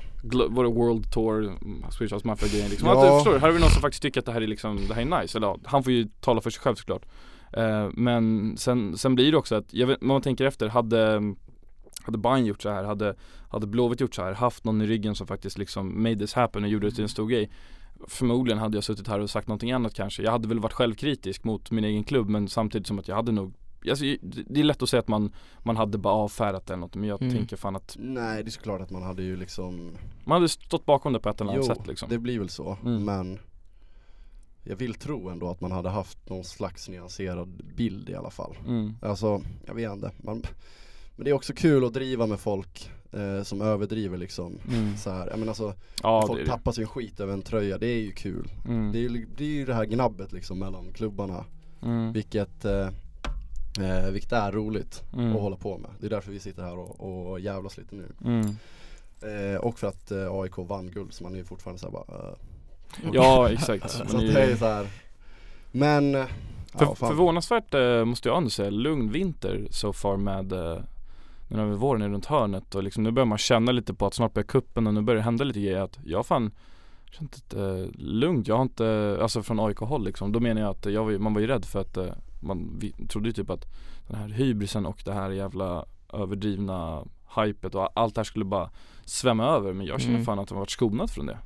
[0.49, 1.53] var det World Tour,
[1.91, 2.87] Swedish House Mafia grejen liksom.
[2.87, 3.05] Ja.
[3.05, 3.15] Ja.
[3.15, 3.39] Förstår du?
[3.39, 5.21] Här har vi någon som faktiskt tycker att det här är liksom, det här är
[5.21, 7.05] nice, eller ja, han får ju tala för sig själv såklart
[7.53, 11.21] eh, Men sen, sen blir det också att, jag vet, om man tänker efter, hade
[12.03, 13.15] hade Bayern gjort så här, hade,
[13.49, 16.63] hade Blåvitt gjort så här, haft någon i ryggen som faktiskt liksom made this happen
[16.63, 17.49] och gjorde det till en stor grej
[18.07, 21.43] Förmodligen hade jag suttit här och sagt någonting annat kanske Jag hade väl varit självkritisk
[21.43, 23.53] mot min egen klubb men samtidigt som att jag hade nog
[23.89, 25.31] Alltså, det det är lätt att säga att man,
[25.63, 27.35] man hade bara avfärdat det eller något men jag Mm.
[27.35, 29.91] tänker fan att Nej det är såklart att man hade ju liksom
[30.25, 32.49] man hade stått bakom det på ett eller annat Jo, sätt liksom det blir väl
[32.49, 33.03] så, Mm.
[33.05, 33.39] men
[34.63, 38.57] Jag vill tro ändå att man hade haft någon slags nyanserad bild i alla fall
[38.67, 38.95] mm.
[39.01, 40.43] Alltså, jag vet inte man,
[41.19, 44.97] Men det är också kul att driva med folk eh, som överdriver liksom Mm.
[44.97, 45.27] så här.
[45.29, 48.51] Jag menar alltså, Ja folk tappar sin skit över en tröja, det är ju kul
[48.65, 48.91] mm.
[48.91, 51.45] det, är ju, det är ju det här gnabbet liksom mellan klubbarna
[51.83, 52.13] Mm.
[52.13, 52.87] Vilket eh,
[53.79, 55.35] eh, Vilket är roligt Mm.
[55.35, 58.05] att hålla på med Det är därför vi sitter här och, och jävlas lite nu
[58.25, 58.45] Mm.
[59.53, 62.29] eh, Och för att eh, AIK vann guld så man är ju fortfarande såhär bara
[62.29, 64.87] eh, Ja exakt Så det är är så här.
[65.71, 70.77] Men För, ja, förvånansvärt eh, måste jag ändå säga, lugn vinter so far med eh,
[71.51, 74.13] Nu när våren är runt hörnet och liksom nu börjar man känna lite på att
[74.13, 76.51] snart börjar kuppen och nu börjar det hända lite grejer att jag fan
[77.11, 80.85] känt ett eh, lugnt, jag har inte, alltså från AIK-håll liksom, då menar jag att
[80.85, 82.05] jag var, man var ju rädd för att eh,
[82.39, 83.65] man vi, trodde ju typ att
[84.07, 87.03] den här hybrisen och det här jävla överdrivna
[87.35, 88.69] hypet och allt det här skulle bara
[89.05, 89.73] svämma över.
[89.73, 90.25] Men jag känner Mm.
[90.25, 91.37] fan att jag har varit skonad från det.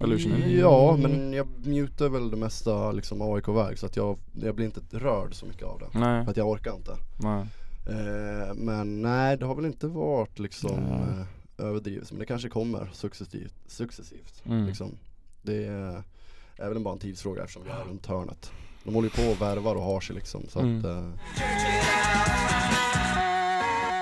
[0.00, 0.60] Eller hur känner ni?
[0.60, 4.80] Ja men jag mutar väl det mesta liksom AIK-väg så att jag, jag blir inte
[4.98, 5.98] rörd så mycket av det.
[5.98, 6.96] Nej, För att jag orkar inte.
[7.22, 7.46] Nej
[7.86, 12.90] eh, Men nej det har väl inte varit liksom eh, överdrivet men det kanske kommer
[12.92, 14.66] successivt, successivt Mm.
[14.66, 14.90] liksom.
[15.42, 16.02] Det är,
[16.56, 18.50] är väl bara en tidsfråga eftersom vi är runt hörnet
[18.84, 20.78] De håller ju på och värvar och har sig liksom så Mm.
[20.78, 21.04] att eh,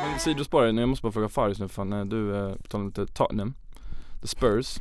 [0.02, 2.86] Men sidospår jag måste bara fråga Faris nu fan, eh, du, eh, på tal om
[2.86, 3.54] lite Tottenham
[4.20, 4.78] The Spurs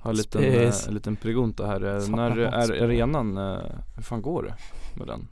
[0.00, 3.58] har en liten, eh, liten pregunta här, Fan, när är arenan, eh,
[3.96, 4.54] hur fan går det
[4.98, 5.28] med den?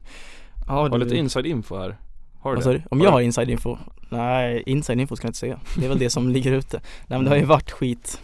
[0.67, 1.97] Ja, Har du- lite inside info här,
[2.45, 2.79] har du Vad sa det?
[2.79, 2.85] du?
[2.91, 3.77] Om jag har inside info?
[4.09, 5.61] Nej, inside info ska jag inte säga.
[5.77, 6.77] Det är väl det som ligger ute.
[7.07, 8.21] Nej men det har ju varit skit.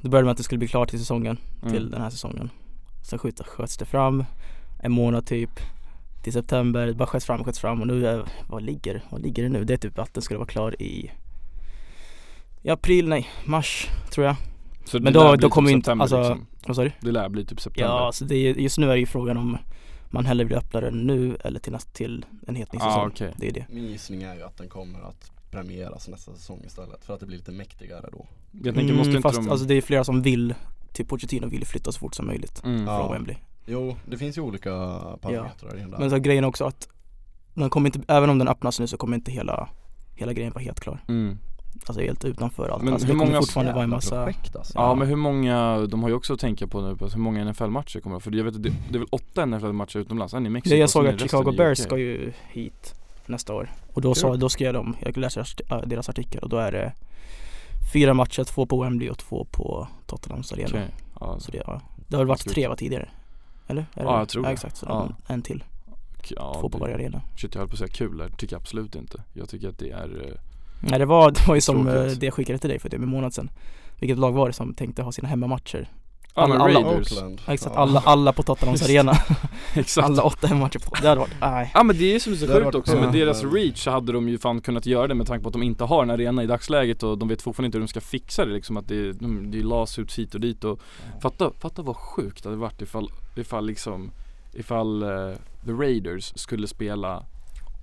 [0.00, 1.72] Det började med att det skulle bli klart till säsongen, Mm.
[1.74, 2.50] till den här säsongen.
[3.02, 4.24] Sen skjuts, sköts det fram
[4.82, 5.50] en månad typ
[6.22, 9.42] till september, det bara sköts fram, sköts fram och nu, är, vad ligger, vad ligger
[9.42, 9.64] det nu?
[9.64, 11.10] Det är typ att den skulle vara klar i
[12.62, 14.36] i april, nej, mars tror jag.
[14.84, 16.46] Så Men då- då kommer typ inte- alltså- liksom.
[16.66, 16.92] Vad sa du?
[17.00, 19.36] Det lär bli typ september Ja, så det är, just nu är det ju frågan
[19.36, 19.58] om
[20.12, 23.34] man hellre vill öppna den nu eller till, till en helt ny Ah, okej.
[23.36, 23.66] Det är det.
[23.68, 27.26] min gissning är ju att den kommer att premieras nästa säsong istället för att det
[27.26, 28.26] blir lite mäktigare då.
[28.62, 29.50] Jag tänker, måste inte Mm, fast de...
[29.50, 30.54] alltså det är flera som vill,
[30.92, 32.86] typ Pochettino vill flytta så fort som möjligt mm.
[32.86, 32.98] Ja.
[32.98, 33.36] från Wembley.
[33.66, 34.70] Jo, det finns ju olika
[35.20, 35.98] parametrar i den där.
[35.98, 36.88] Men så grejen är också att
[37.54, 39.68] den kommer inte, även om den öppnas nu så kommer inte hela,
[40.14, 41.04] hela grejen vara helt klar.
[41.08, 41.38] Mm.
[41.86, 42.82] Alltså helt utanför allt.
[42.82, 44.72] Men alltså hur det många- fortfarande vara en massa projekt alltså.
[44.76, 47.44] Ja men hur många, de har ju också att tänka på nu, alltså hur många
[47.52, 50.48] NFL-matcher kommer För jag vet att det, det är väl åtta NFL-matcher utomlands, en i
[50.48, 52.94] Mexiko Det jag såg att Chicago Bears ska ju hit
[53.26, 53.70] nästa år.
[53.92, 56.92] Och då, sa, då skrev de, jag läser äh, deras artikel och då är det
[57.92, 60.68] fyra matcher, två på Wembley och två på Tottenhams arena.
[60.68, 60.88] Okej,
[61.20, 61.80] ja, Så det, ja.
[62.08, 63.08] det har väl varit tre va tidigare?
[63.66, 63.82] Eller?
[63.82, 64.18] Är det Ja, det?
[64.18, 64.52] jag tror ja, det.
[64.54, 65.08] exakt, så Ja.
[65.26, 65.64] en till.
[66.28, 67.20] ja, två på det- varje arena.
[67.36, 69.78] Shit jag höll på att säga kul där, tycker jag absolut inte Jag tycker att
[69.78, 70.34] det är eh,
[70.84, 72.20] Nej det var, det var ju som eh, Tråkigt.
[72.20, 73.50] det jag skickade till dig för typ en månad sedan.
[74.00, 75.88] Vilket lag var det som tänkte ha sina hemmamatcher?
[76.34, 77.40] Alla- Raiders, Oakland.
[77.46, 77.82] Ja, exakt, Ja.
[77.82, 79.12] alla, alla på Tottenhams arena.
[79.74, 81.70] exakt Alla åtta hemmamatcher på Det hade varit, nej.
[81.74, 84.28] Ja men det är som är så sjukt också, med deras reach så hade de
[84.28, 86.46] ju fan kunnat göra det med tanke på att de inte har en arena i
[86.46, 89.12] dagsläget och de vet fortfarande inte hur de ska fixa det liksom att det är,
[89.12, 90.80] de, det är lawsuits hit och dit och
[91.22, 94.10] fatta, fatta vad sjukt det hade varit ifall, ifall liksom
[94.54, 95.08] Ifall eh,
[95.66, 97.24] The Raiders skulle spela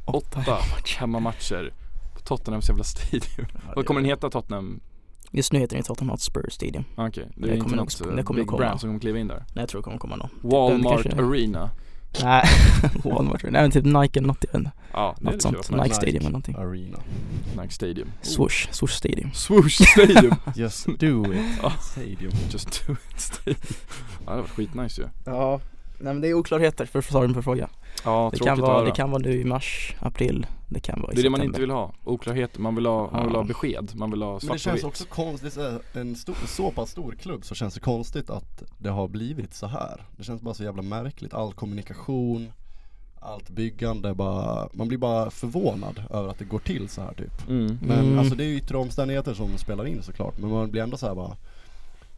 [0.05, 0.57] åtta
[0.99, 1.73] hemmamatcher.
[2.19, 4.79] På Tottenhams jävla stadium Vad kommer den heta Tottenham?
[5.31, 6.83] Just nu heter den Tottenham Hotspur Stadium.
[6.95, 8.57] Ah, Okej, det Det är inte kommer nog något eh, det kommer big nog komma.
[8.57, 10.29] brand som kommer kliva in där Nej jag tror det kommer komma någon.
[10.41, 11.69] Walmart kanske- Arena
[12.23, 12.43] Nej,
[13.03, 13.43] Walmart.
[13.43, 14.71] Nej men typ Nike eller något, jag vet inte.
[14.93, 15.69] Ja, det Något sånt.
[15.69, 15.95] Nike Nike.
[15.95, 16.55] Stadium eller någonting.
[16.55, 16.97] Arena.
[17.61, 19.31] Nike Stadium Swoosh, Swoosh Stadium.
[19.33, 21.41] Swoosh Stadium Just do it.
[21.63, 21.71] Ja.
[21.81, 22.31] Stadium.
[22.51, 23.57] Just do it Stadium
[24.25, 25.61] Ja det var skitnice ju Ja,
[25.99, 27.69] nej men det är oklarheter för svaren på fråga.
[28.03, 31.11] Ja Det kan, att vara, det kan vara nu i mars, april, det kan vara
[31.11, 33.43] i Det är det man inte vill ha, oklarheter, man vill ha, man vill ha
[33.43, 35.57] besked, man vill ha Men svart det på känns också konstigt,
[35.93, 39.67] en stor, så pass stor klubb så känns det konstigt att det har blivit så
[39.67, 40.03] här.
[40.17, 42.51] Det känns bara så jävla märkligt, all kommunikation,
[43.21, 47.49] allt byggande bara, man blir bara förvånad över att det går till så här typ.
[47.49, 47.77] mm.
[47.81, 48.19] Men Mm.
[48.19, 51.07] alltså det är ju yttre omständigheter som spelar in såklart, men man blir ändå så
[51.07, 51.35] här bara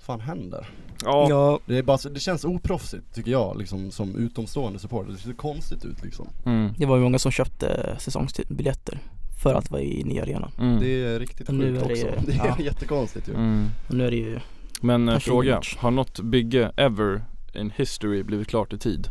[0.01, 0.69] fan händer?
[1.03, 5.11] Ja, Ja, Det, är bara, så- det känns oproffsigt tycker jag liksom som utomstående supporter,
[5.11, 6.27] det ser konstigt ut liksom.
[6.45, 6.73] mm.
[6.77, 8.99] det var ju många som köpte säsongsbiljetter
[9.43, 10.51] för att vara i nya arenan.
[10.59, 10.79] Mm.
[10.79, 12.07] Det är riktigt Och sjukt är det också.
[12.25, 12.57] Det är ja.
[12.59, 13.33] jättekonstigt ju.
[13.33, 13.67] Mm.
[13.87, 14.39] Och nu är det ju,
[14.81, 17.21] Men eh, fråga, har något bygge ever
[17.55, 19.09] in history blivit klart i tid?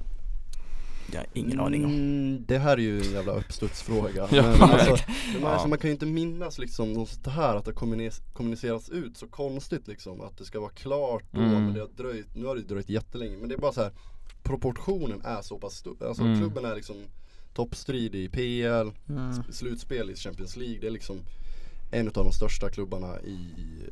[1.18, 1.90] Jag har ingen aning om.
[1.92, 4.28] Mm, det här är ju en jävla uppstudsfråga.
[4.32, 4.96] Ja, men men- alltså,
[5.32, 5.48] men Ja.
[5.48, 9.16] alltså, man kan ju inte minnas liksom något sånt här att det kommuniceras, kommuniceras ut
[9.16, 10.20] så konstigt liksom.
[10.20, 11.64] Att det ska vara klart då Mm.
[11.64, 13.36] men det har dröjt, nu har det dröjt jättelänge.
[13.36, 13.92] Men det är bara så här
[14.42, 16.06] proportionen är så pass stor.
[16.06, 16.38] Alltså Mm.
[16.38, 16.96] klubben är liksom
[17.54, 19.30] toppstrid i PL, Mm.
[19.32, 20.78] sp- slutspel i Champions League.
[20.80, 21.16] Det är liksom
[21.92, 23.38] en av de största klubbarna i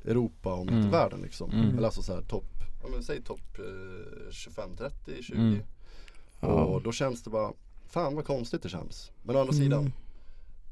[0.04, 0.81] Europa om Mm.
[0.81, 1.50] inte världen liksom.
[1.50, 1.76] Mm.
[1.78, 2.44] Eller alltså så här topp,
[2.83, 5.61] ja men säg topp eh, 25-30, 20.
[6.40, 6.55] Mm.
[6.55, 7.53] Och då känns det bara,
[7.87, 9.11] fan vad konstigt det känns.
[9.22, 9.92] Men å andra sidan, Mm.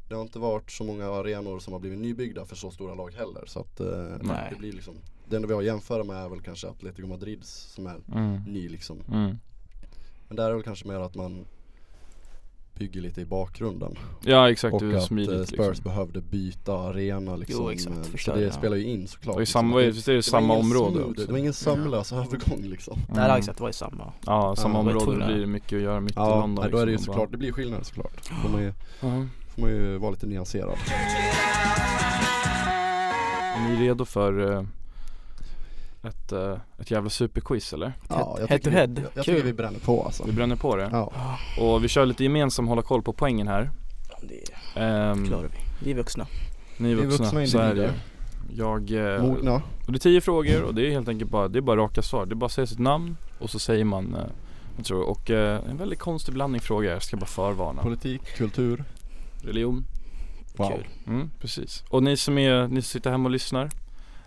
[0.08, 3.10] det har inte varit så många arenor som har blivit nybyggda för så stora lag
[3.14, 3.44] heller.
[3.46, 3.86] Så att eh,
[4.50, 4.94] det blir liksom,
[5.28, 8.42] det enda vi har att jämföra med är väl kanske Atletico Madrids som är Mm.
[8.42, 8.98] ny liksom.
[9.12, 9.38] Mm.
[10.28, 11.44] Men där är väl kanske mer att man
[12.78, 13.94] bygger lite i bakgrunden.
[14.24, 15.84] Ja exakt, och det är att smidigt eh, Spurs liksom.
[15.84, 17.64] behövde byta arena liksom.
[17.64, 18.52] Jo, exakt, Eh, så förstår det jag.
[18.54, 19.34] spelar ju in såklart.
[19.36, 19.60] Det är ju liksom.
[19.60, 21.20] samma, Det- visst är det det samma ingen område smooth?
[21.26, 22.98] Det var ingen sömlös övergång liksom.
[23.08, 24.12] Nej det har exakt, det var ju samma.
[24.26, 26.72] Ja, samma Ja, ju område, det blir mycket att göra mitt i Ja, London nej,
[26.72, 28.20] då är det ju liksom, såklart, det blir skillnader såklart.
[28.42, 29.26] Får man ju, Ja.
[29.54, 30.76] får man ju vara lite nyanserad.
[33.56, 34.62] Är ni redo för eh,
[36.02, 37.92] ett, eh, ett jävla superquiz eller?
[38.08, 38.86] Ja, jag head tycker, to head.
[38.86, 40.24] vi, jag, jag tycker vi bränner på alltså.
[40.26, 41.12] Vi bränner på det Ja.
[41.60, 43.70] och vi kör lite gemensam hålla koll på poängen här
[44.22, 45.84] Det Ehm, klarar vi.
[45.84, 46.26] Vi är vuxna.
[46.76, 47.94] Ni är Vi är vuxna, vuxna så är det.
[48.54, 49.54] Jag, eh, Mogna.
[49.86, 52.02] och det är tio frågor och det är helt enkelt bara, det är bara raka
[52.02, 54.20] svar Det är bara att säga sitt namn och så säger man, eh,
[54.76, 58.84] jag tror, och en väldigt konstig blandning frågor, jag ska bara förvarna Politik, kultur.
[59.42, 59.84] Religion
[60.56, 60.68] Wow.
[60.70, 60.86] Kul.
[61.06, 61.84] Mm, precis.
[61.88, 63.70] Och ni som är, ni som sitter hemma och lyssnar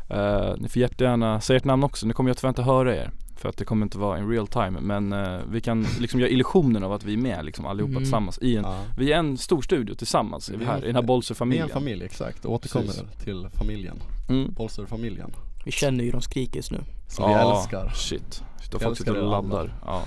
[0.09, 3.11] eh, Ni får jättegärna säga ert namn också, nu kommer jag tyvärr inte höra er
[3.35, 6.29] För att det kommer inte vara in real time men eh, vi kan liksom göra
[6.29, 8.03] illusionen av att vi är med liksom allihopa Mm.
[8.03, 8.83] tillsammans i en Ja.
[8.97, 11.05] Vi är en stor studio tillsammans är vi Vi är här, i den här Vi
[11.05, 12.45] är Bolster-familjen en familj, exakt.
[12.45, 13.23] Återkommer Precis.
[13.23, 13.95] till familjen.
[14.29, 14.53] mm.
[14.53, 15.31] Bolster-familjen.
[15.65, 17.89] Vi känner ju de skriker just nu Som vi Ja, älskar.
[17.89, 20.03] Shit, shit Vi folk sitter och laddar ja.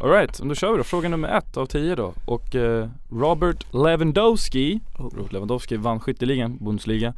[0.00, 0.84] Alright, då kör vi då.
[0.84, 2.12] Fråga nummer ett av tio då.
[2.24, 5.10] Och eh, Robert Lewandowski oh.
[5.16, 7.14] Robert Lewandowski vann skytteligan, Bundesliga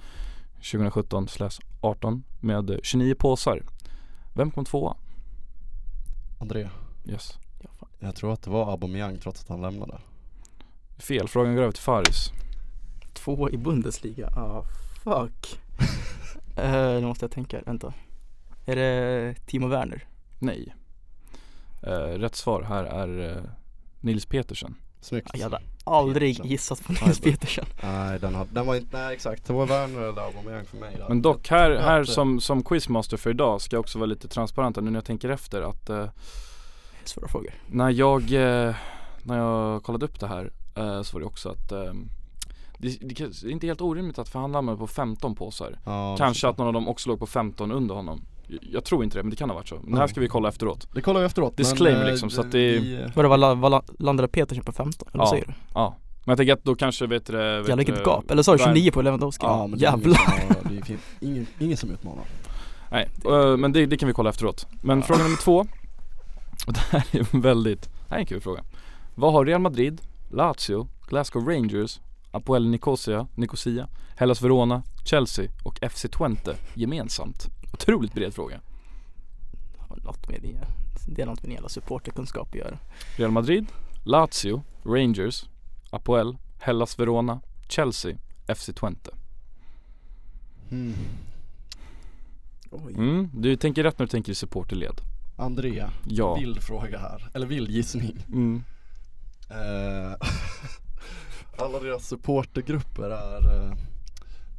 [0.61, 3.63] 2017-18 med eh, 29 påsar.
[4.35, 4.97] Vem kom tvåa?
[6.41, 6.69] André,
[7.05, 7.39] Yes.
[7.99, 9.99] jag tror att det var Aubameyang trots att han lämnade.
[10.99, 12.33] Fel, frågan går över till Faris.
[13.15, 14.65] Två i Bundesliga, ah
[15.05, 15.61] fuck
[16.59, 16.65] uh,
[17.01, 17.95] Nu måste jag tänka, vänta
[18.67, 20.05] Är det Timo Werner?
[20.39, 20.75] Nej.
[21.83, 23.43] Eh, rätt svar här är eh,
[24.01, 24.75] Nils Petersen.
[25.01, 25.43] Snyggt.
[25.43, 25.61] Hade
[25.97, 26.51] aldrig Petersen.
[26.51, 29.47] gissat på Nils Petersen Nej den, hade, den var inte, nej exakt.
[29.47, 30.95] Det var Werner eller Aubameyang för mig.
[30.99, 31.09] där.
[31.09, 34.77] Men dock här, här som, som quizmaster för idag ska jag också vara lite transparent
[34.77, 36.07] nu när jag tänker efter att eh,
[37.05, 38.75] Svåra frågor när jag, eh,
[39.23, 41.93] när jag kollade upp det här eh, så var det också att eh,
[42.79, 45.79] det, det är inte helt orimligt att förhandla med på 15 påsar.
[45.85, 48.21] Ja, Kanske att någon av dem också låg på 15 under honom.
[48.73, 49.79] Jag- tror inte det men det kan ha varit så.
[49.83, 50.89] Men det här ska vi kolla efteråt.
[50.95, 51.57] Det kollar vi efteråt.
[51.57, 54.29] Disclaimer eh, liksom, så att det är- vi, eh, Vadå, vad, la- vad la- landade
[54.29, 55.09] Petersen på 15?
[55.15, 55.31] Eller Ja.
[55.31, 55.53] säger du?
[55.75, 55.97] Ja.
[56.25, 58.53] Men jag tänker att då kanske vet du det, vet Jävlar vilket gap, eller sa
[58.53, 59.47] du Värn- 29 på Lewandowski?
[59.47, 60.19] Ja men det är ingen Jävlar
[60.61, 62.25] som, det är ingen, ingen, ingen som utmanar.
[62.91, 64.67] Nej, eh, men det, det kan vi kolla efteråt.
[64.83, 65.67] Men fråga nummer två.
[66.67, 68.65] Och det här är en väldigt, det här är en kul fråga.
[69.15, 76.07] Vad har Real Madrid, Lazio, Glasgow Rangers, Apoel Nicosia, Nicosia, Hellas Verona, Chelsea och FC
[76.09, 77.47] Twente gemensamt?
[77.83, 78.61] Otroligt bred fråga.
[79.79, 80.59] Har något med det,
[81.07, 82.79] det är något med hela supporterkunskap att göra
[83.17, 83.67] Real Madrid,
[84.05, 85.45] Lazio, Rangers,
[85.91, 88.17] Apoel, Hellas Verona, Chelsea,
[88.57, 89.11] FC Twente.
[90.71, 90.95] Mm.
[92.71, 95.01] Oj Mm, du tänker rätt när du tänker i supporterled.
[95.37, 96.35] André, Ja.
[96.35, 97.31] vild fråga här.
[97.35, 98.25] Eller vild gissning.
[98.29, 98.63] Mm.
[99.51, 100.17] Eh,
[101.59, 103.73] alla deras supportergrupper är eh,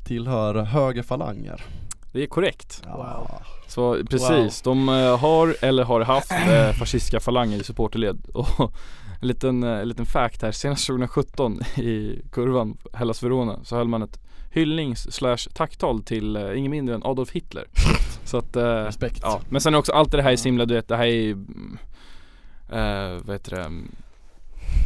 [0.05, 1.65] tillhör högerfalanger.
[2.11, 2.81] Det är korrekt.
[2.85, 3.41] Ja.
[3.67, 8.71] Så precis, de eh, har eller har haft eh, fascistiska falanger i supporterled och
[9.21, 13.87] en liten, eh, en liten fact här, senast 2017 i kurvan Hellas Verona så höll
[13.87, 14.19] man ett
[14.51, 17.65] hyllnings slash tacktal till eh, ingen mindre än Adolf Hitler
[18.23, 19.19] Så att, eh, Respekt.
[19.21, 21.31] ja, men sen är också allt det här i Simla, du vet det här är
[21.31, 21.77] mm,
[22.69, 23.71] eh, vad heter det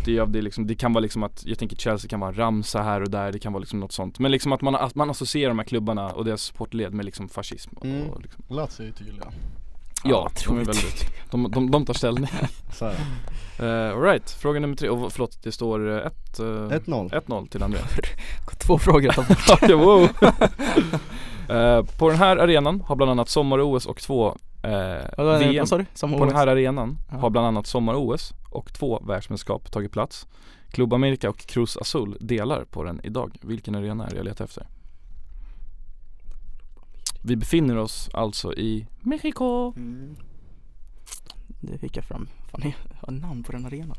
[0.07, 2.81] mm, det, liksom, det kan vara liksom att, jag tänker Chelsea kan vara en ramsa
[2.81, 5.09] här och där, det kan vara liksom något sånt Men liksom att man, att man
[5.09, 8.09] associerar de här klubbarna och deras supportled med liksom fascism och, Mm.
[8.09, 9.25] och liksom, Lazio är tydliga.
[10.05, 12.27] Ja, de är väldigt, de, de, de tar ställning
[12.73, 12.95] Så här.
[13.89, 17.09] uh, Alright, fråga nummer tre, och förlåt det står 1 uh, 1-0.
[17.09, 17.79] 1-0 till André
[18.67, 20.09] Två frågor att ta bort wow.
[21.49, 24.27] Eh, På den här arenan har bland annat sommar-OS och två
[24.63, 25.86] eh, Vad VM sa du?
[25.93, 27.17] Samma På den här arenan Ja.
[27.17, 30.27] har bland annat sommar-OS och två världsmästerskap tagit plats
[30.71, 33.38] Club America och Cruz Azul delar på den idag.
[33.41, 34.67] Vilken arena är det jag letar efter?
[37.21, 40.15] Vi befinner oss alltså i Mexico mm.
[41.60, 42.73] Det fick jag fram, fan jag
[43.08, 43.97] har namn på den arenan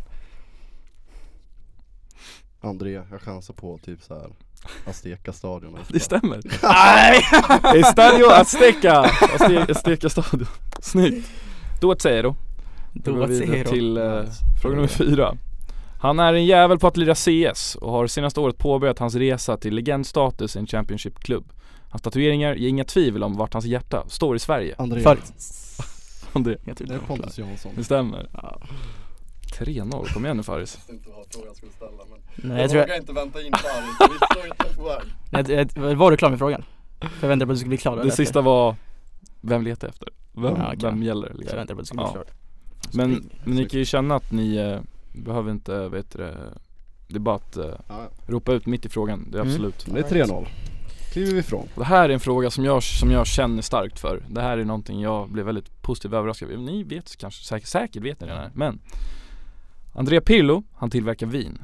[2.60, 4.30] André, jag chansar på typ så här
[4.86, 6.40] Azteca stadion Det stämmer.
[6.62, 7.22] Nej!
[7.80, 9.02] Estadio Azteca.
[9.02, 10.46] Azte- Azteca stadion
[10.80, 11.28] Snyggt.
[11.80, 12.36] Då säger då
[12.92, 14.22] Då går vi vidare till eh,
[14.62, 15.36] fråga nummer fyra.
[16.00, 19.56] Han är en jävel på att lira CS och har senaste året påbörjat hans resa
[19.56, 21.44] till legendstatus i en Championship-klubb
[21.88, 24.74] Hans tatueringar ger inga tvivel om vart hans hjärta står i Sverige.
[24.78, 25.16] André,
[26.32, 27.72] Om det, är Pontus Jansson.
[27.76, 28.28] Det stämmer.
[28.32, 28.60] Ja.
[29.58, 30.78] 3-0, kom igen nu Faris.
[30.86, 33.50] Jag visste inte vad frågan skulle ställa men Nej jag tror vågar inte vänta in
[33.52, 35.48] där, vi står inte på väg.
[35.50, 36.64] Jag, jag, var du klar med frågan?
[37.00, 38.76] För jag väntade på att du skulle bli klar Det sista var
[39.40, 40.08] Vem letar jag efter?
[40.32, 40.78] Vem, Ja, okej.
[40.82, 41.56] vem gäller Jag liksom?
[41.58, 42.12] väntade på att du skulle bli Ja.
[42.12, 42.24] klar.
[43.06, 44.80] Men, men ni kan ju känna att ni eh,
[45.24, 46.36] behöver inte, vet du det
[47.08, 49.52] Det är bara att eh, ja, ropa ut mitt i frågan, det är Mm.
[49.52, 49.86] absolut.
[49.90, 50.46] Det är 3-0
[51.12, 51.68] Kliver vi ifrån.
[51.74, 54.22] Det här är en fråga som jag, som jag känner starkt för.
[54.28, 58.02] Det här är någonting jag blev väldigt positivt överraskad av Ni vet kanske, säkert, säkert
[58.02, 58.80] vet ni det här men
[59.96, 61.58] Andrea Pirlo, han tillverkar vin.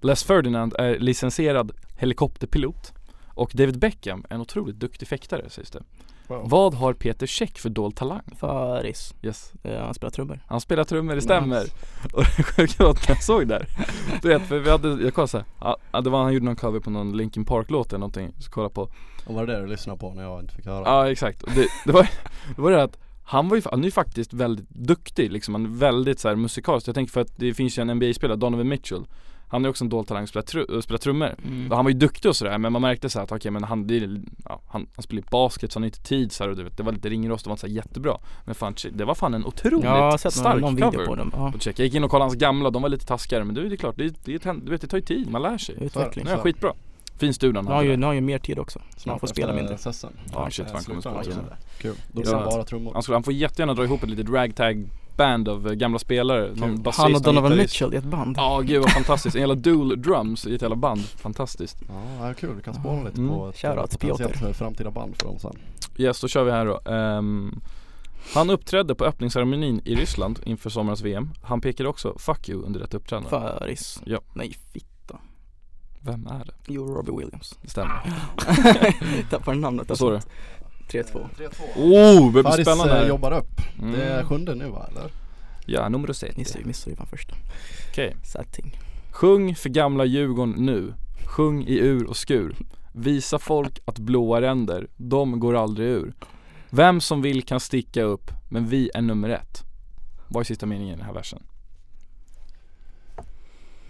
[0.00, 2.92] Les Ferdinand är licensierad helikopterpilot.
[3.34, 5.82] Och David Beckham är en otroligt duktig fäktare sägs det.
[6.26, 6.48] Wow.
[6.48, 8.22] Vad har Peter Käck för dold talang?
[8.38, 9.52] Faris, Yes.
[9.62, 10.40] Eh, han spelar trummor.
[10.46, 11.60] Han spelar trummor, det stämmer.
[11.60, 11.72] Nice.
[12.12, 13.66] Och det sjuka var att när jag såg där.
[14.22, 15.46] Du vet, för vi hade, jag kollade såhär,
[15.92, 18.50] ja, det var han gjorde någon cover på någon Linkin Park låt eller någonting, så
[18.50, 18.82] kolla på.
[19.26, 20.84] Och var det det du lyssnade på när jag inte fick höra?
[20.86, 22.08] Ja exakt, det, det var
[22.56, 22.98] det var det att
[23.32, 26.36] han var ju, han är ju faktiskt väldigt duktig liksom, han är väldigt så här
[26.36, 29.04] musikalisk Jag tänker för att det finns ju en NBA-spelare, Donovan Mitchell
[29.48, 31.70] Han är också en dold talang, spelar, tru- spelar trummor Mm.
[31.70, 33.96] han var ju duktig och sådär men man märkte så att okej men han, det,
[33.96, 36.64] är- ja, han, han spelar basket så han har inte tid så här, och du
[36.64, 39.34] vet, det var lite ringrost, det var inte så jättebra Men fan det var fan
[39.34, 41.30] en otroligt Ja, stark någon, någon cover på dem.
[41.36, 41.52] Ja.
[41.54, 41.78] och check.
[41.78, 43.76] Jag gick in och kollade hans gamla, de var lite taskigare men du, det är
[43.76, 46.24] klart, det, det, är- du vet det tar ju tid, man lär sig Utveckling.
[46.24, 46.72] Nej, skitbra
[47.22, 48.80] Fin studio han Nu har ju, nu har ju mer tid också.
[48.96, 49.78] Så man får spela mindre.
[49.78, 50.12] Sessen.
[50.32, 51.40] Ja shit vad han kommer spela han också.
[51.78, 51.94] Kul.
[52.12, 52.92] Då blir det bara trummor.
[52.92, 56.50] Han, skulle, han får jättegärna dra ihop ett litet ragtag band av eh, gamla spelare,
[56.54, 57.56] någon basist Han och Donovan.
[57.56, 58.36] Mitchell i ett band.
[58.38, 62.34] Ja gud vad fantastiskt, en jävla dual drums i ett jävla band, fantastiskt Ja, ja,
[62.34, 62.54] kul.
[62.56, 63.34] Vi kan spåna lite Mm.
[63.34, 65.56] på ett Shoutout, potentiellt framtida band för dem sen.
[65.96, 66.90] Yes, då kör vi här då.
[66.90, 67.60] Ehm,
[68.34, 71.30] han uppträdde på öppningsceremonin i Ryssland inför sommarens VM.
[71.42, 73.28] Han pekade också 'fuck you' under detta uppträdande.
[73.30, 74.02] Faris.
[74.04, 74.20] Ja.
[74.34, 74.86] Nej, fitta.
[76.04, 76.52] Vem är det?
[76.66, 77.58] Jo, Robbie Williams.
[77.62, 78.02] Det stämmer.
[79.30, 79.88] Tappar namnet.
[79.88, 80.22] Vad står det?
[80.88, 81.26] 3-2.
[81.36, 81.50] 3-2.
[81.76, 83.08] Oh, det blir Faris spännande eh, här.
[83.08, 83.60] jobbar upp.
[83.78, 83.92] Mm.
[83.92, 85.10] Det är sjunde nu va, eller?
[85.66, 86.36] Ja, nummer 6.
[86.36, 87.34] Missade ju, ju fan första.
[87.90, 88.16] Okej.
[88.24, 88.78] Sad ting.
[89.10, 90.94] Sjung för gamla Djurgården nu.
[91.26, 92.56] Sjung i ur och skur.
[92.92, 96.14] Visa folk att blåa ränder, de går aldrig ur.
[96.70, 99.62] Vem som vill kan sticka upp, men vi är nummer ett.
[100.28, 101.42] Vad är sista meningen i den här versen?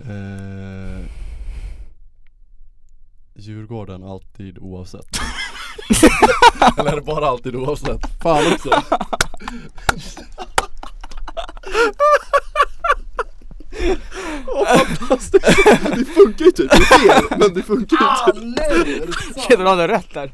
[0.01, 1.07] Eh,
[3.47, 5.07] Djurgården alltid oavsett.
[6.79, 8.01] eller är det bara alltid oavsett?
[8.23, 8.83] Fan också.
[15.97, 18.43] Det funkar ju typ, det är fel, men det funkar ju typ.
[18.57, 19.01] nej!
[19.37, 20.33] Shit, du hade rätt där.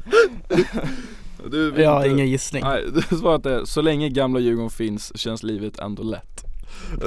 [1.51, 2.63] Du Jag har ingen gissning.
[2.63, 6.38] Nej, det svaret är så länge gamla Djurgården finns känns livet ändå lätt.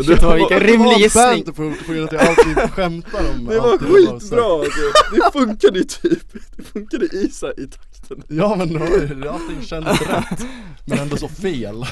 [0.06, 1.54] Shit, vad vilken rimlig Det var gissning.
[1.54, 4.80] på, grund av att jag alltid skämtar om Det var skitbra alltså.
[5.14, 8.22] Det funkade ju typ, det funkade i sig i takten.
[8.28, 10.46] Ja men det var ju- allting kändes rätt.
[10.84, 11.84] Men ändå så fel.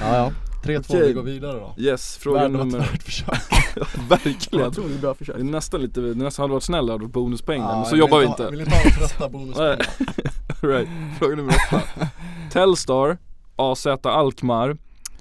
[0.00, 0.32] Ja ja.
[0.64, 1.06] 3-2, Okej.
[1.06, 1.74] vi går vidare då.
[1.78, 3.28] Yes, fråga Världen nummer, ett försök.
[3.76, 4.66] ja, verkligen.
[4.66, 5.36] Otroligt bra försök.
[5.36, 7.98] Det är nästan lite, det nästan hade varit snäll hade bonuspoäng där, men så jag
[7.98, 8.50] jobbar vi inte.
[8.50, 9.78] Vill inte ha trötta bonuspoäng.
[9.98, 10.08] Nej.
[10.72, 10.88] right.
[11.18, 11.82] Fråga nummer åtta.
[12.52, 13.18] Telstar,
[13.56, 14.76] AZ Alkmaar,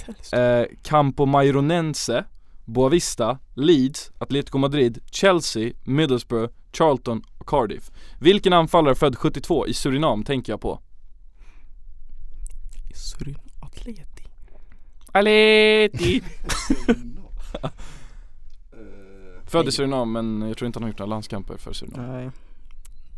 [0.34, 2.24] eh, Campo Maironense,
[2.66, 7.92] Boavista, Leeds, Atletico Madrid, Chelsea, Middlesbrough, Charlton och Cardiff.
[8.20, 10.82] Vilken anfallare född 72 i Surinam tänker jag på?
[12.96, 14.26] Surin Atleti.
[15.12, 16.22] Aleti!
[18.74, 22.12] Eh, Född i Surinam men jag tror inte han har gjort några landskamper för Surinam.
[22.12, 22.32] Nej.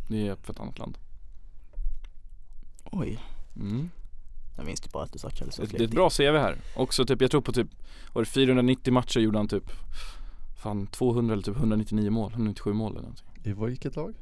[0.08, 0.98] Det är för ett annat land.
[2.84, 3.20] Oj.
[3.56, 3.90] Mm.
[4.56, 6.58] Jag minns typ bara att du sa Chelsea Det, är ett bra CV här.
[6.76, 7.68] Också typ, jag tror på typ,
[8.14, 9.72] var det 490 matcher gjorde han typ
[10.64, 13.26] Fan 200 eller typ 199 mål, 197 mål eller någonting.
[13.44, 14.14] I vilket lag?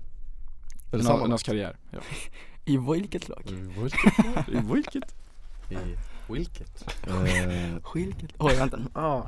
[0.92, 1.28] Eller I samma?
[1.28, 1.78] hans karriär.
[1.92, 2.00] Ja.
[2.66, 3.44] I vilket lag?
[3.48, 4.48] I vilket?
[4.50, 5.16] I vilket?
[5.70, 5.76] I
[6.34, 6.86] vilket?
[7.08, 8.32] Eh, Vilket?
[8.40, 8.80] Oj vänta.
[8.94, 9.24] Ah.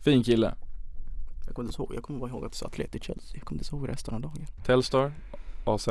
[0.00, 0.54] Fin kille.
[1.46, 3.30] Jag kommer inte ihåg, jag kommer bara ihåg att du sa Atleti Chelsea.
[3.34, 4.46] Jag kommer inte ihåg resten av dagen.
[4.66, 5.12] Telstar,
[5.64, 5.88] AZ,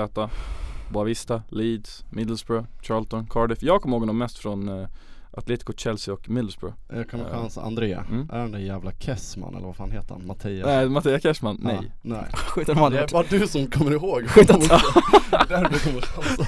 [0.89, 3.63] Boavista, Leeds, Middlesbrough, Charlton, Cardiff.
[3.63, 4.87] Jag kommer ihåg honom mest från eh,
[5.31, 6.75] Atletico, Chelsea och Middlesbrough.
[6.93, 7.33] jag kan ha Eh.
[7.33, 7.93] chans André.
[7.93, 8.29] Mm.
[8.33, 10.27] Är den där jävla Kessman eller vad fan heter han?
[10.27, 10.65] Mattias?
[10.65, 11.77] Nej, Mattias Cashman, nej.
[11.81, 12.25] Ja, nej.
[12.33, 12.99] Skjut om Det honom.
[12.99, 16.45] är bara du som kommer ihåg Det är där du kommer chansa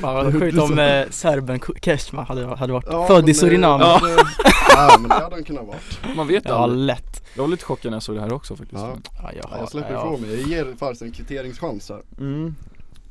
[0.00, 3.80] Fan, Skjut om eh, serben Keshma hade, hade varit Ja, född i det- Surinam.
[3.80, 4.00] Ja.
[4.02, 4.24] Ja,
[4.68, 6.86] ja men det hade han kunnat varit Man vet aldrig.
[6.86, 7.22] lätt.
[7.36, 8.82] Jag var lite chockad när jag såg det här också faktiskt.
[8.82, 8.96] Ja.
[9.22, 9.98] Ja, jag, ja, har, Jag släpper ja.
[10.06, 12.54] ifrån mig, jag ger faktiskt en kvitteringschans här Mm.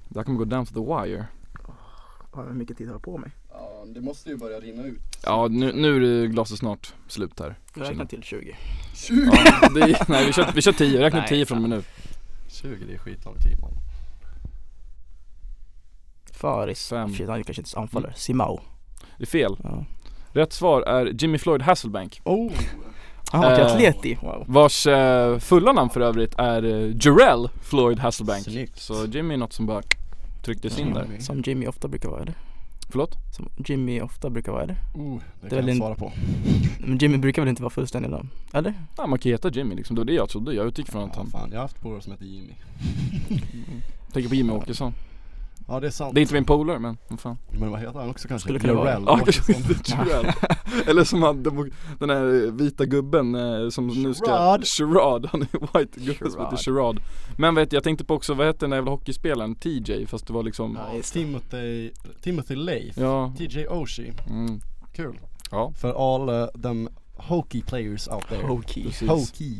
[0.09, 1.25] Det här kommer gå down to the wire.
[2.33, 3.31] Ja, Hur mycket tid har jag på mig?
[3.51, 7.39] Ja det måste ju börja rinna ut Ja, nu, nu är det glaset snart slut
[7.39, 7.55] här.
[7.75, 8.55] Jag räknar till 20.
[8.95, 9.15] 20!
[9.61, 11.69] Ja, det är, nej vi kör, vi kör 10, räkna upp Nej, 10 från och
[11.69, 11.83] med nu.
[12.47, 13.71] 20 det är skitlång tid man
[16.33, 16.89] Faris.
[16.89, 17.13] Fem.
[17.13, 18.13] Shit, han kanske inte anfallare.
[18.15, 18.59] Simao.
[19.17, 19.57] Det är fel.
[19.63, 19.85] Ja.
[20.33, 22.21] Rätt svar är Jimmy Floyd Hasselbank.
[22.23, 22.51] Oh!
[23.31, 23.71] Han var till Eh.
[23.71, 24.17] Atleti.
[24.21, 24.45] Wow.
[24.47, 28.43] Vars eh, fulla namn för övrigt är eh, Jarell Floyd Hasselbank.
[28.43, 28.79] Snyggt.
[28.79, 29.81] Så Jimmy är något som bara
[30.41, 31.03] trycktes in där.
[31.05, 31.21] Mm.
[31.21, 32.33] Som Jimmy ofta brukar vara eller?
[32.91, 33.15] Förlåt?
[33.35, 34.75] Som Jimmy ofta brukar vara eller?
[34.95, 36.11] Oh, det, är kan jag en- svara på
[36.79, 38.29] Men Jimmy brukar väl inte vara fullständig namn?
[38.53, 38.73] Eller?
[38.97, 40.53] Ja, man kan heta Jimmy liksom, det var det jag trodde.
[40.53, 42.53] Jag utgick från att Ja, han fan, jag har haft polare som heter Jimmy
[44.13, 44.93] tänker på Jimmy Åkesson.
[45.69, 47.37] Ja det är sant Det är inte min polare men vad fan.
[47.51, 48.45] Men vad heter han också kanske?
[48.45, 48.91] Skulle kunna vara.
[49.05, 49.19] Ja,
[49.85, 50.31] Jarell.
[50.87, 51.43] Eller som han,
[51.99, 54.67] den, här vita gubben eh, som nu ska Sherrod.
[54.67, 56.99] Sherrod, han är white gubben som heter Sherrod.
[56.99, 56.99] Sherrod
[57.37, 59.55] Men vet jag tänkte på också, vad hette den där jävla hockeyspelaren?
[59.55, 61.01] TJ fast det var liksom Ja, det.
[61.03, 61.91] Timothy,
[62.21, 64.61] Timothy Leif Ja, TJ Oshie, mm,
[64.93, 65.19] kul
[65.51, 69.57] ja För all uh, them hockey players out there precis Hockey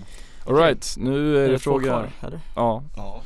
[0.48, 2.40] Alright, nu är det två fråga, kvar, eller?
[2.56, 3.22] ja, Ja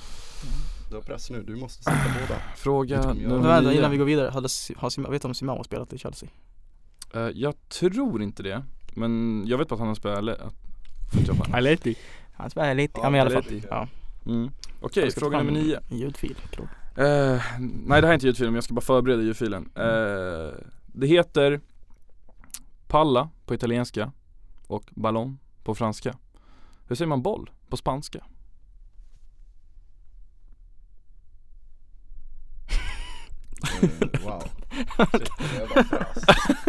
[0.94, 3.78] Du har press nu, du måste sätta båda fråga nummer vänta, nio.
[3.78, 6.30] innan vi går vidare, hade, har vet du om Simao spelat i Chelsea?
[7.14, 8.64] Eh, Jag tror inte det,
[8.96, 10.39] men jag vet bara att han har spelat.
[11.54, 11.96] Atleti
[12.34, 13.62] Han spelar lite, Ja, men i alla fall.
[13.70, 13.88] Ja.
[14.26, 14.52] Mm.
[14.82, 15.80] Okej, ska ta fråga nummer nio.
[15.89, 16.70] Ljudfil, klart.
[16.98, 17.41] Eh,
[17.86, 19.70] nej det här är inte ljudfilen men jag ska bara förbereda ljudfilen.
[19.76, 20.54] Eh,
[20.86, 21.62] det heter
[22.88, 24.12] Palla på italienska
[24.68, 26.18] och ballon på franska.
[26.88, 28.24] Hur säger man boll på spanska?
[33.64, 33.89] Eh,
[34.26, 34.43] wow.
[35.11, 35.30] Shit,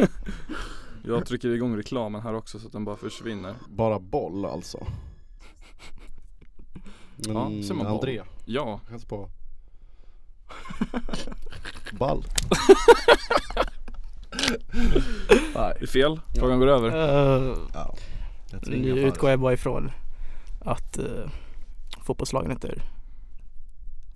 [1.03, 3.55] jag trycker igång reklamen här också så att den bara försvinner.
[3.69, 4.87] Bara boll alltså.
[7.17, 7.95] Men Ja, ser man boll?
[7.95, 9.29] André, Ja, chans på
[11.93, 12.25] Ball.
[15.55, 15.77] Nej.
[15.79, 16.21] det är fel.
[16.39, 16.89] Frågan går över.
[16.89, 17.95] Uh, Ja.
[18.51, 19.91] Jag nu utgår jag bara ifrån
[20.61, 21.31] att uh,
[22.03, 22.83] fotbollslagen heter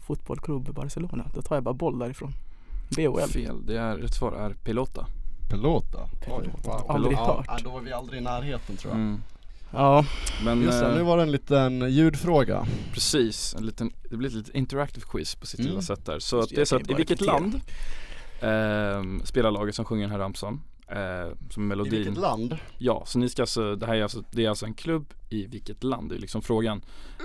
[0.00, 1.30] Fotbollklubb Barcelona.
[1.34, 2.32] Då tar jag bara boll därifrån.
[2.88, 3.20] BOL.
[3.28, 3.66] Fel.
[3.66, 5.06] Det är, rätt svar är pelota.
[5.50, 5.98] Pelota.
[6.26, 6.84] Oj, wow.
[6.88, 7.44] Aldrig hört.
[7.48, 9.00] ja, Då var vi aldrig i närheten tror jag.
[9.00, 9.22] Mm.
[9.72, 10.04] Ja,
[10.44, 12.66] Men Just det, nu var det en liten ljudfråga.
[12.92, 15.70] precis, en liten, det blir ett litet interactive quiz på sitt Mm.
[15.70, 16.18] lilla sätt där.
[16.18, 17.54] Så att det, är så att i vilket land
[18.40, 20.60] eh, spelar laget som sjunger den här ramsan?
[20.90, 21.90] Eh, som I melodin.
[21.92, 22.56] vilket land?
[22.78, 25.46] Ja, så ni ska alltså, det här är alltså, det är alltså en klubb i
[25.46, 26.08] vilket land?
[26.10, 26.82] Det är liksom frågan.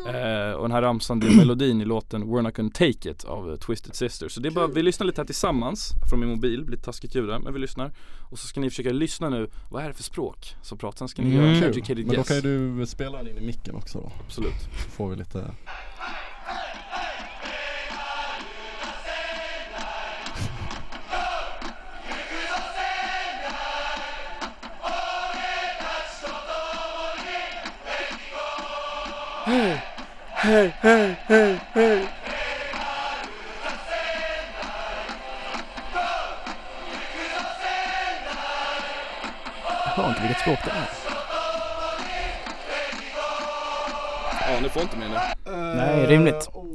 [0.07, 3.23] Eh, och den här ramsan, det är melodin i låten We're Not Gonna Take It
[3.25, 4.27] av eh, Twisted Sister.
[4.29, 7.27] Så det är bara, vi lyssnar lite här tillsammans från min mobil, blir taskigt ljud
[7.27, 7.91] där, men vi lyssnar.
[8.31, 10.97] Och så ska ni försöka lyssna nu, vad är det för språk som pratar?
[10.97, 11.41] Sen ska ni Mm.
[11.45, 12.27] göra en educated Men då guess.
[12.27, 14.11] kan ju du spela den in i micken också då.
[14.25, 14.53] Absolut.
[14.83, 15.51] Så får vi lite
[29.45, 29.79] jag
[39.95, 40.89] hör inte vilket språk det är.
[44.53, 45.35] Ja, ni får inte med det.
[45.75, 46.49] Nej, rimligt.
[46.53, 46.65] oh.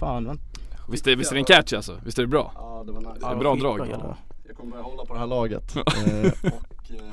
[0.00, 0.44] Fan, vänta.
[0.88, 2.00] Visst är, visst är den catchy alltså?
[2.04, 2.52] Visst är det bra?
[2.54, 3.12] Ja det var nice.
[3.20, 3.78] Ja, det är bra drag.
[3.88, 4.16] jävla-
[4.48, 5.76] Jag kommer börja hålla på det här laget.
[5.76, 7.04] eh, och, eh,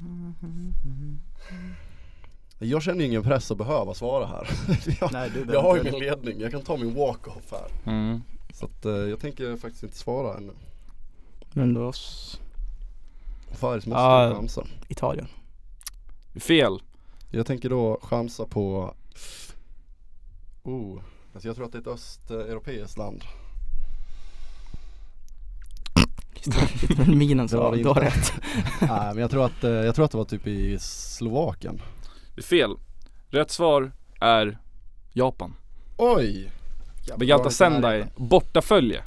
[0.00, 1.31] oh.
[2.58, 4.48] Jag känner ingen press att behöva svara här.
[5.00, 7.92] jag, Nej, du jag har ju min ledning, jag kan ta min walk-off här.
[7.92, 8.22] Mm.
[8.52, 10.52] Så att eh, jag tänker faktiskt inte svara ännu.
[11.52, 11.92] Men då,
[13.52, 14.34] Faris måste ja.
[14.34, 14.66] chansa.
[14.88, 15.26] Italien.
[16.34, 16.82] Fel.
[17.30, 18.94] Jag tänker då chansa på
[20.62, 21.00] Oh,
[21.34, 23.24] alltså jag tror att det är ett östeuropeiskt land.
[27.06, 28.32] Minen Det var så, det du har rätt.
[28.80, 31.82] Nej men jag tror att, eh, jag tror att det var typ i Slovakien.
[32.34, 32.70] Det är fel.
[33.30, 34.58] Rätt svar är
[35.12, 35.54] Japan.
[35.96, 36.50] Oj!
[37.16, 39.02] Begalta Sendai, bortafölje.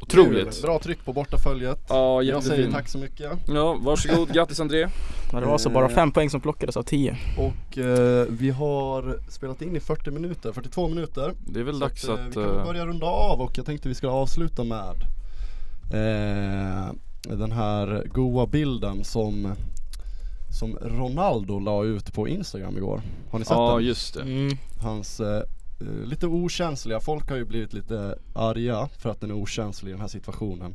[0.00, 0.54] Otroligt.
[0.54, 0.62] Kul.
[0.62, 1.78] Bra tryck på bortaföljet.
[1.88, 2.72] Ja, jag säger jättefin.
[2.72, 3.32] tack så mycket.
[3.48, 4.32] Ja, varsågod.
[4.32, 4.88] Grattis André.
[5.32, 7.16] Men det var alltså bara fem poäng som plockades av tio.
[7.38, 11.32] Och eh, vi har spelat in i 40 minuter, 42 minuter.
[11.46, 12.20] Det är väl Så dags eh, att...
[12.20, 14.94] Vi kan eh, börja runda av och jag tänkte vi skulle avsluta med
[15.90, 19.54] eh, den här goa bilden som
[20.58, 23.02] som Ronaldo la ut på Instagram igår.
[23.30, 23.84] Har ni sett Ja, den?
[23.84, 24.22] just det.
[24.22, 24.56] Mm.
[24.82, 25.42] Hans eh,
[25.80, 29.92] eh, lite okänsliga, folk har ju blivit lite arga för att den är okänslig i
[29.92, 30.74] den här situationen.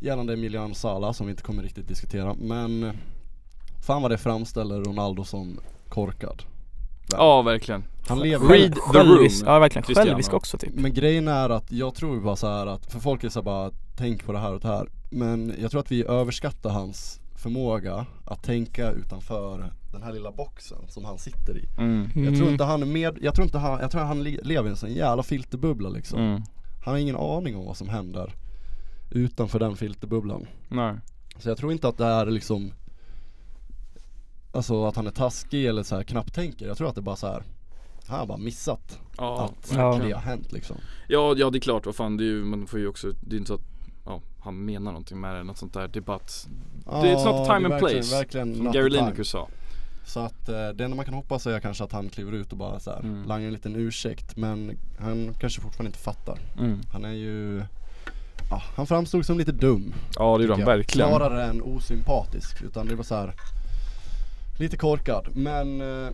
[0.00, 2.92] Gällande Emilian Sala som vi inte kommer riktigt diskutera men eh,
[3.86, 6.42] Fan vad det framställer Ronaldo som korkad.
[7.10, 7.84] Ja, verkligen.
[8.08, 9.28] Han lever Read the room.
[9.46, 9.94] ja verkligen.
[9.94, 10.74] Självisk också typ.
[10.74, 13.70] Men grejen är att jag tror bara så här att, för folk är så bara
[14.02, 18.06] tänk på det här och det här Men jag tror att vi överskattar hans förmåga
[18.24, 22.10] att tänka utanför den här lilla boxen som han sitter i Mm.
[22.14, 24.68] Jag tror inte han är med, jag tror inte han, jag tror han le- lever
[24.68, 26.42] i en sån jävla filterbubbla liksom Mm.
[26.84, 28.34] Han har ingen aning om vad som händer
[29.10, 30.94] utanför den filterbubblan Nej.
[31.38, 32.72] Så jag tror inte att det är liksom
[34.52, 37.02] Alltså att han är taskig eller så här knappt tänker Jag tror att det är
[37.02, 37.42] bara så här
[38.06, 40.00] Han har bara missat Ja, att Ja.
[40.04, 40.76] det har hänt liksom
[41.08, 41.86] ja, ja det är klart.
[41.86, 43.71] Vad fan, det är ju, man får ju också, det är inte så att
[44.42, 45.88] han menar någonting med det, något sånt där.
[45.88, 46.48] Det är bara att,
[46.84, 48.90] Det är it's not time and verkligen- place, verkligen som not Gary.
[48.90, 49.48] Lineker sa.
[50.04, 52.58] Så att eh, det enda man kan hoppas är kanske att han kliver ut och
[52.58, 53.24] bara så här, Mm.
[53.24, 56.80] langar en liten ursäkt Men han kanske fortfarande inte fattar Mm.
[56.92, 57.62] Han är ju
[58.50, 60.76] Ja, han framstod som lite dum Ja det är de tycker jag.
[60.76, 61.08] verkligen.
[61.08, 63.34] Snarare än osympatisk utan det var så här
[64.58, 66.10] Lite korkad men eh,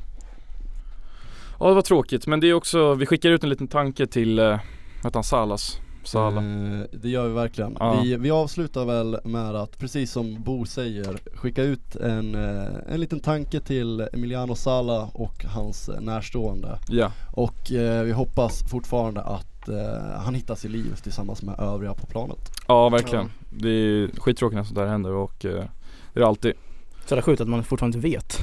[1.60, 4.38] Ja det var tråkigt men det är också, vi skickar ut en liten tanke till,
[4.38, 4.58] eh,
[5.02, 5.80] vad han, Salas?
[6.08, 6.40] Sala.
[6.40, 7.76] eh, Det gör vi verkligen.
[7.80, 8.00] Ja.
[8.02, 13.00] Vi, vi avslutar väl med att precis som Bo säger skicka ut en, eh, en
[13.00, 19.20] liten tanke till Emiliano Sala och hans eh, närstående Ja, Och eh, vi hoppas fortfarande
[19.22, 23.30] att eh, han hittar sig liv tillsammans med övriga på planet ja verkligen.
[23.50, 25.50] Det är skittråkigt när sånt där händer och eh,
[26.12, 26.52] det är det alltid.
[27.06, 28.38] Så det är sjukt att man fortfarande inte vet.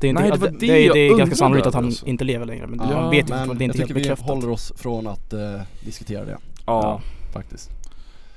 [0.00, 1.74] Det är, inte, Nej, det det, var det, det det, jag är ganska sannolikt att
[1.74, 2.06] han alltså.
[2.06, 3.88] inte lever längre men Ja, man vet ju Men fortfarande, det är jag inte helt
[3.88, 4.28] tycker vi bekräftat.
[4.28, 6.38] håller oss från att eh, diskutera det
[6.72, 7.00] Ja.
[7.32, 7.70] faktiskt.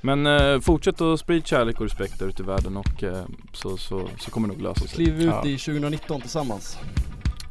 [0.00, 3.76] Men eh, fortsätt att sprida kärlek och respekt där ute i världen och eh, så,
[3.76, 4.88] så, så kommer det nog lösa sig.
[4.88, 5.46] Kliv ut ja.
[5.46, 6.78] i 2019 tillsammans.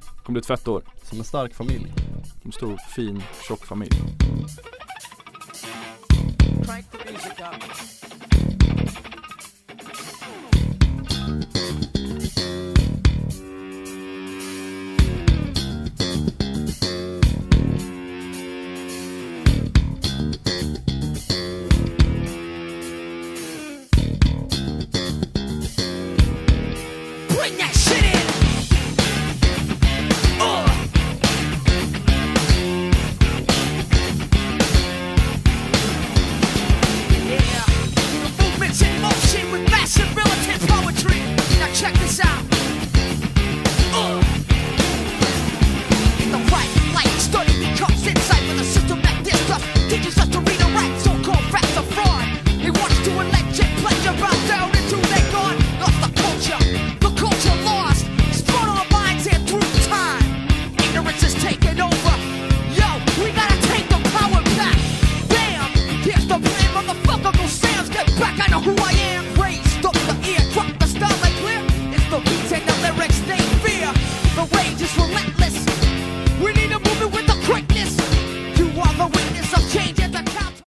[0.02, 0.84] Det kommer bli ett fett år.
[1.04, 1.94] Som en stark familj.
[2.44, 3.96] En stor, fin, tjock familj.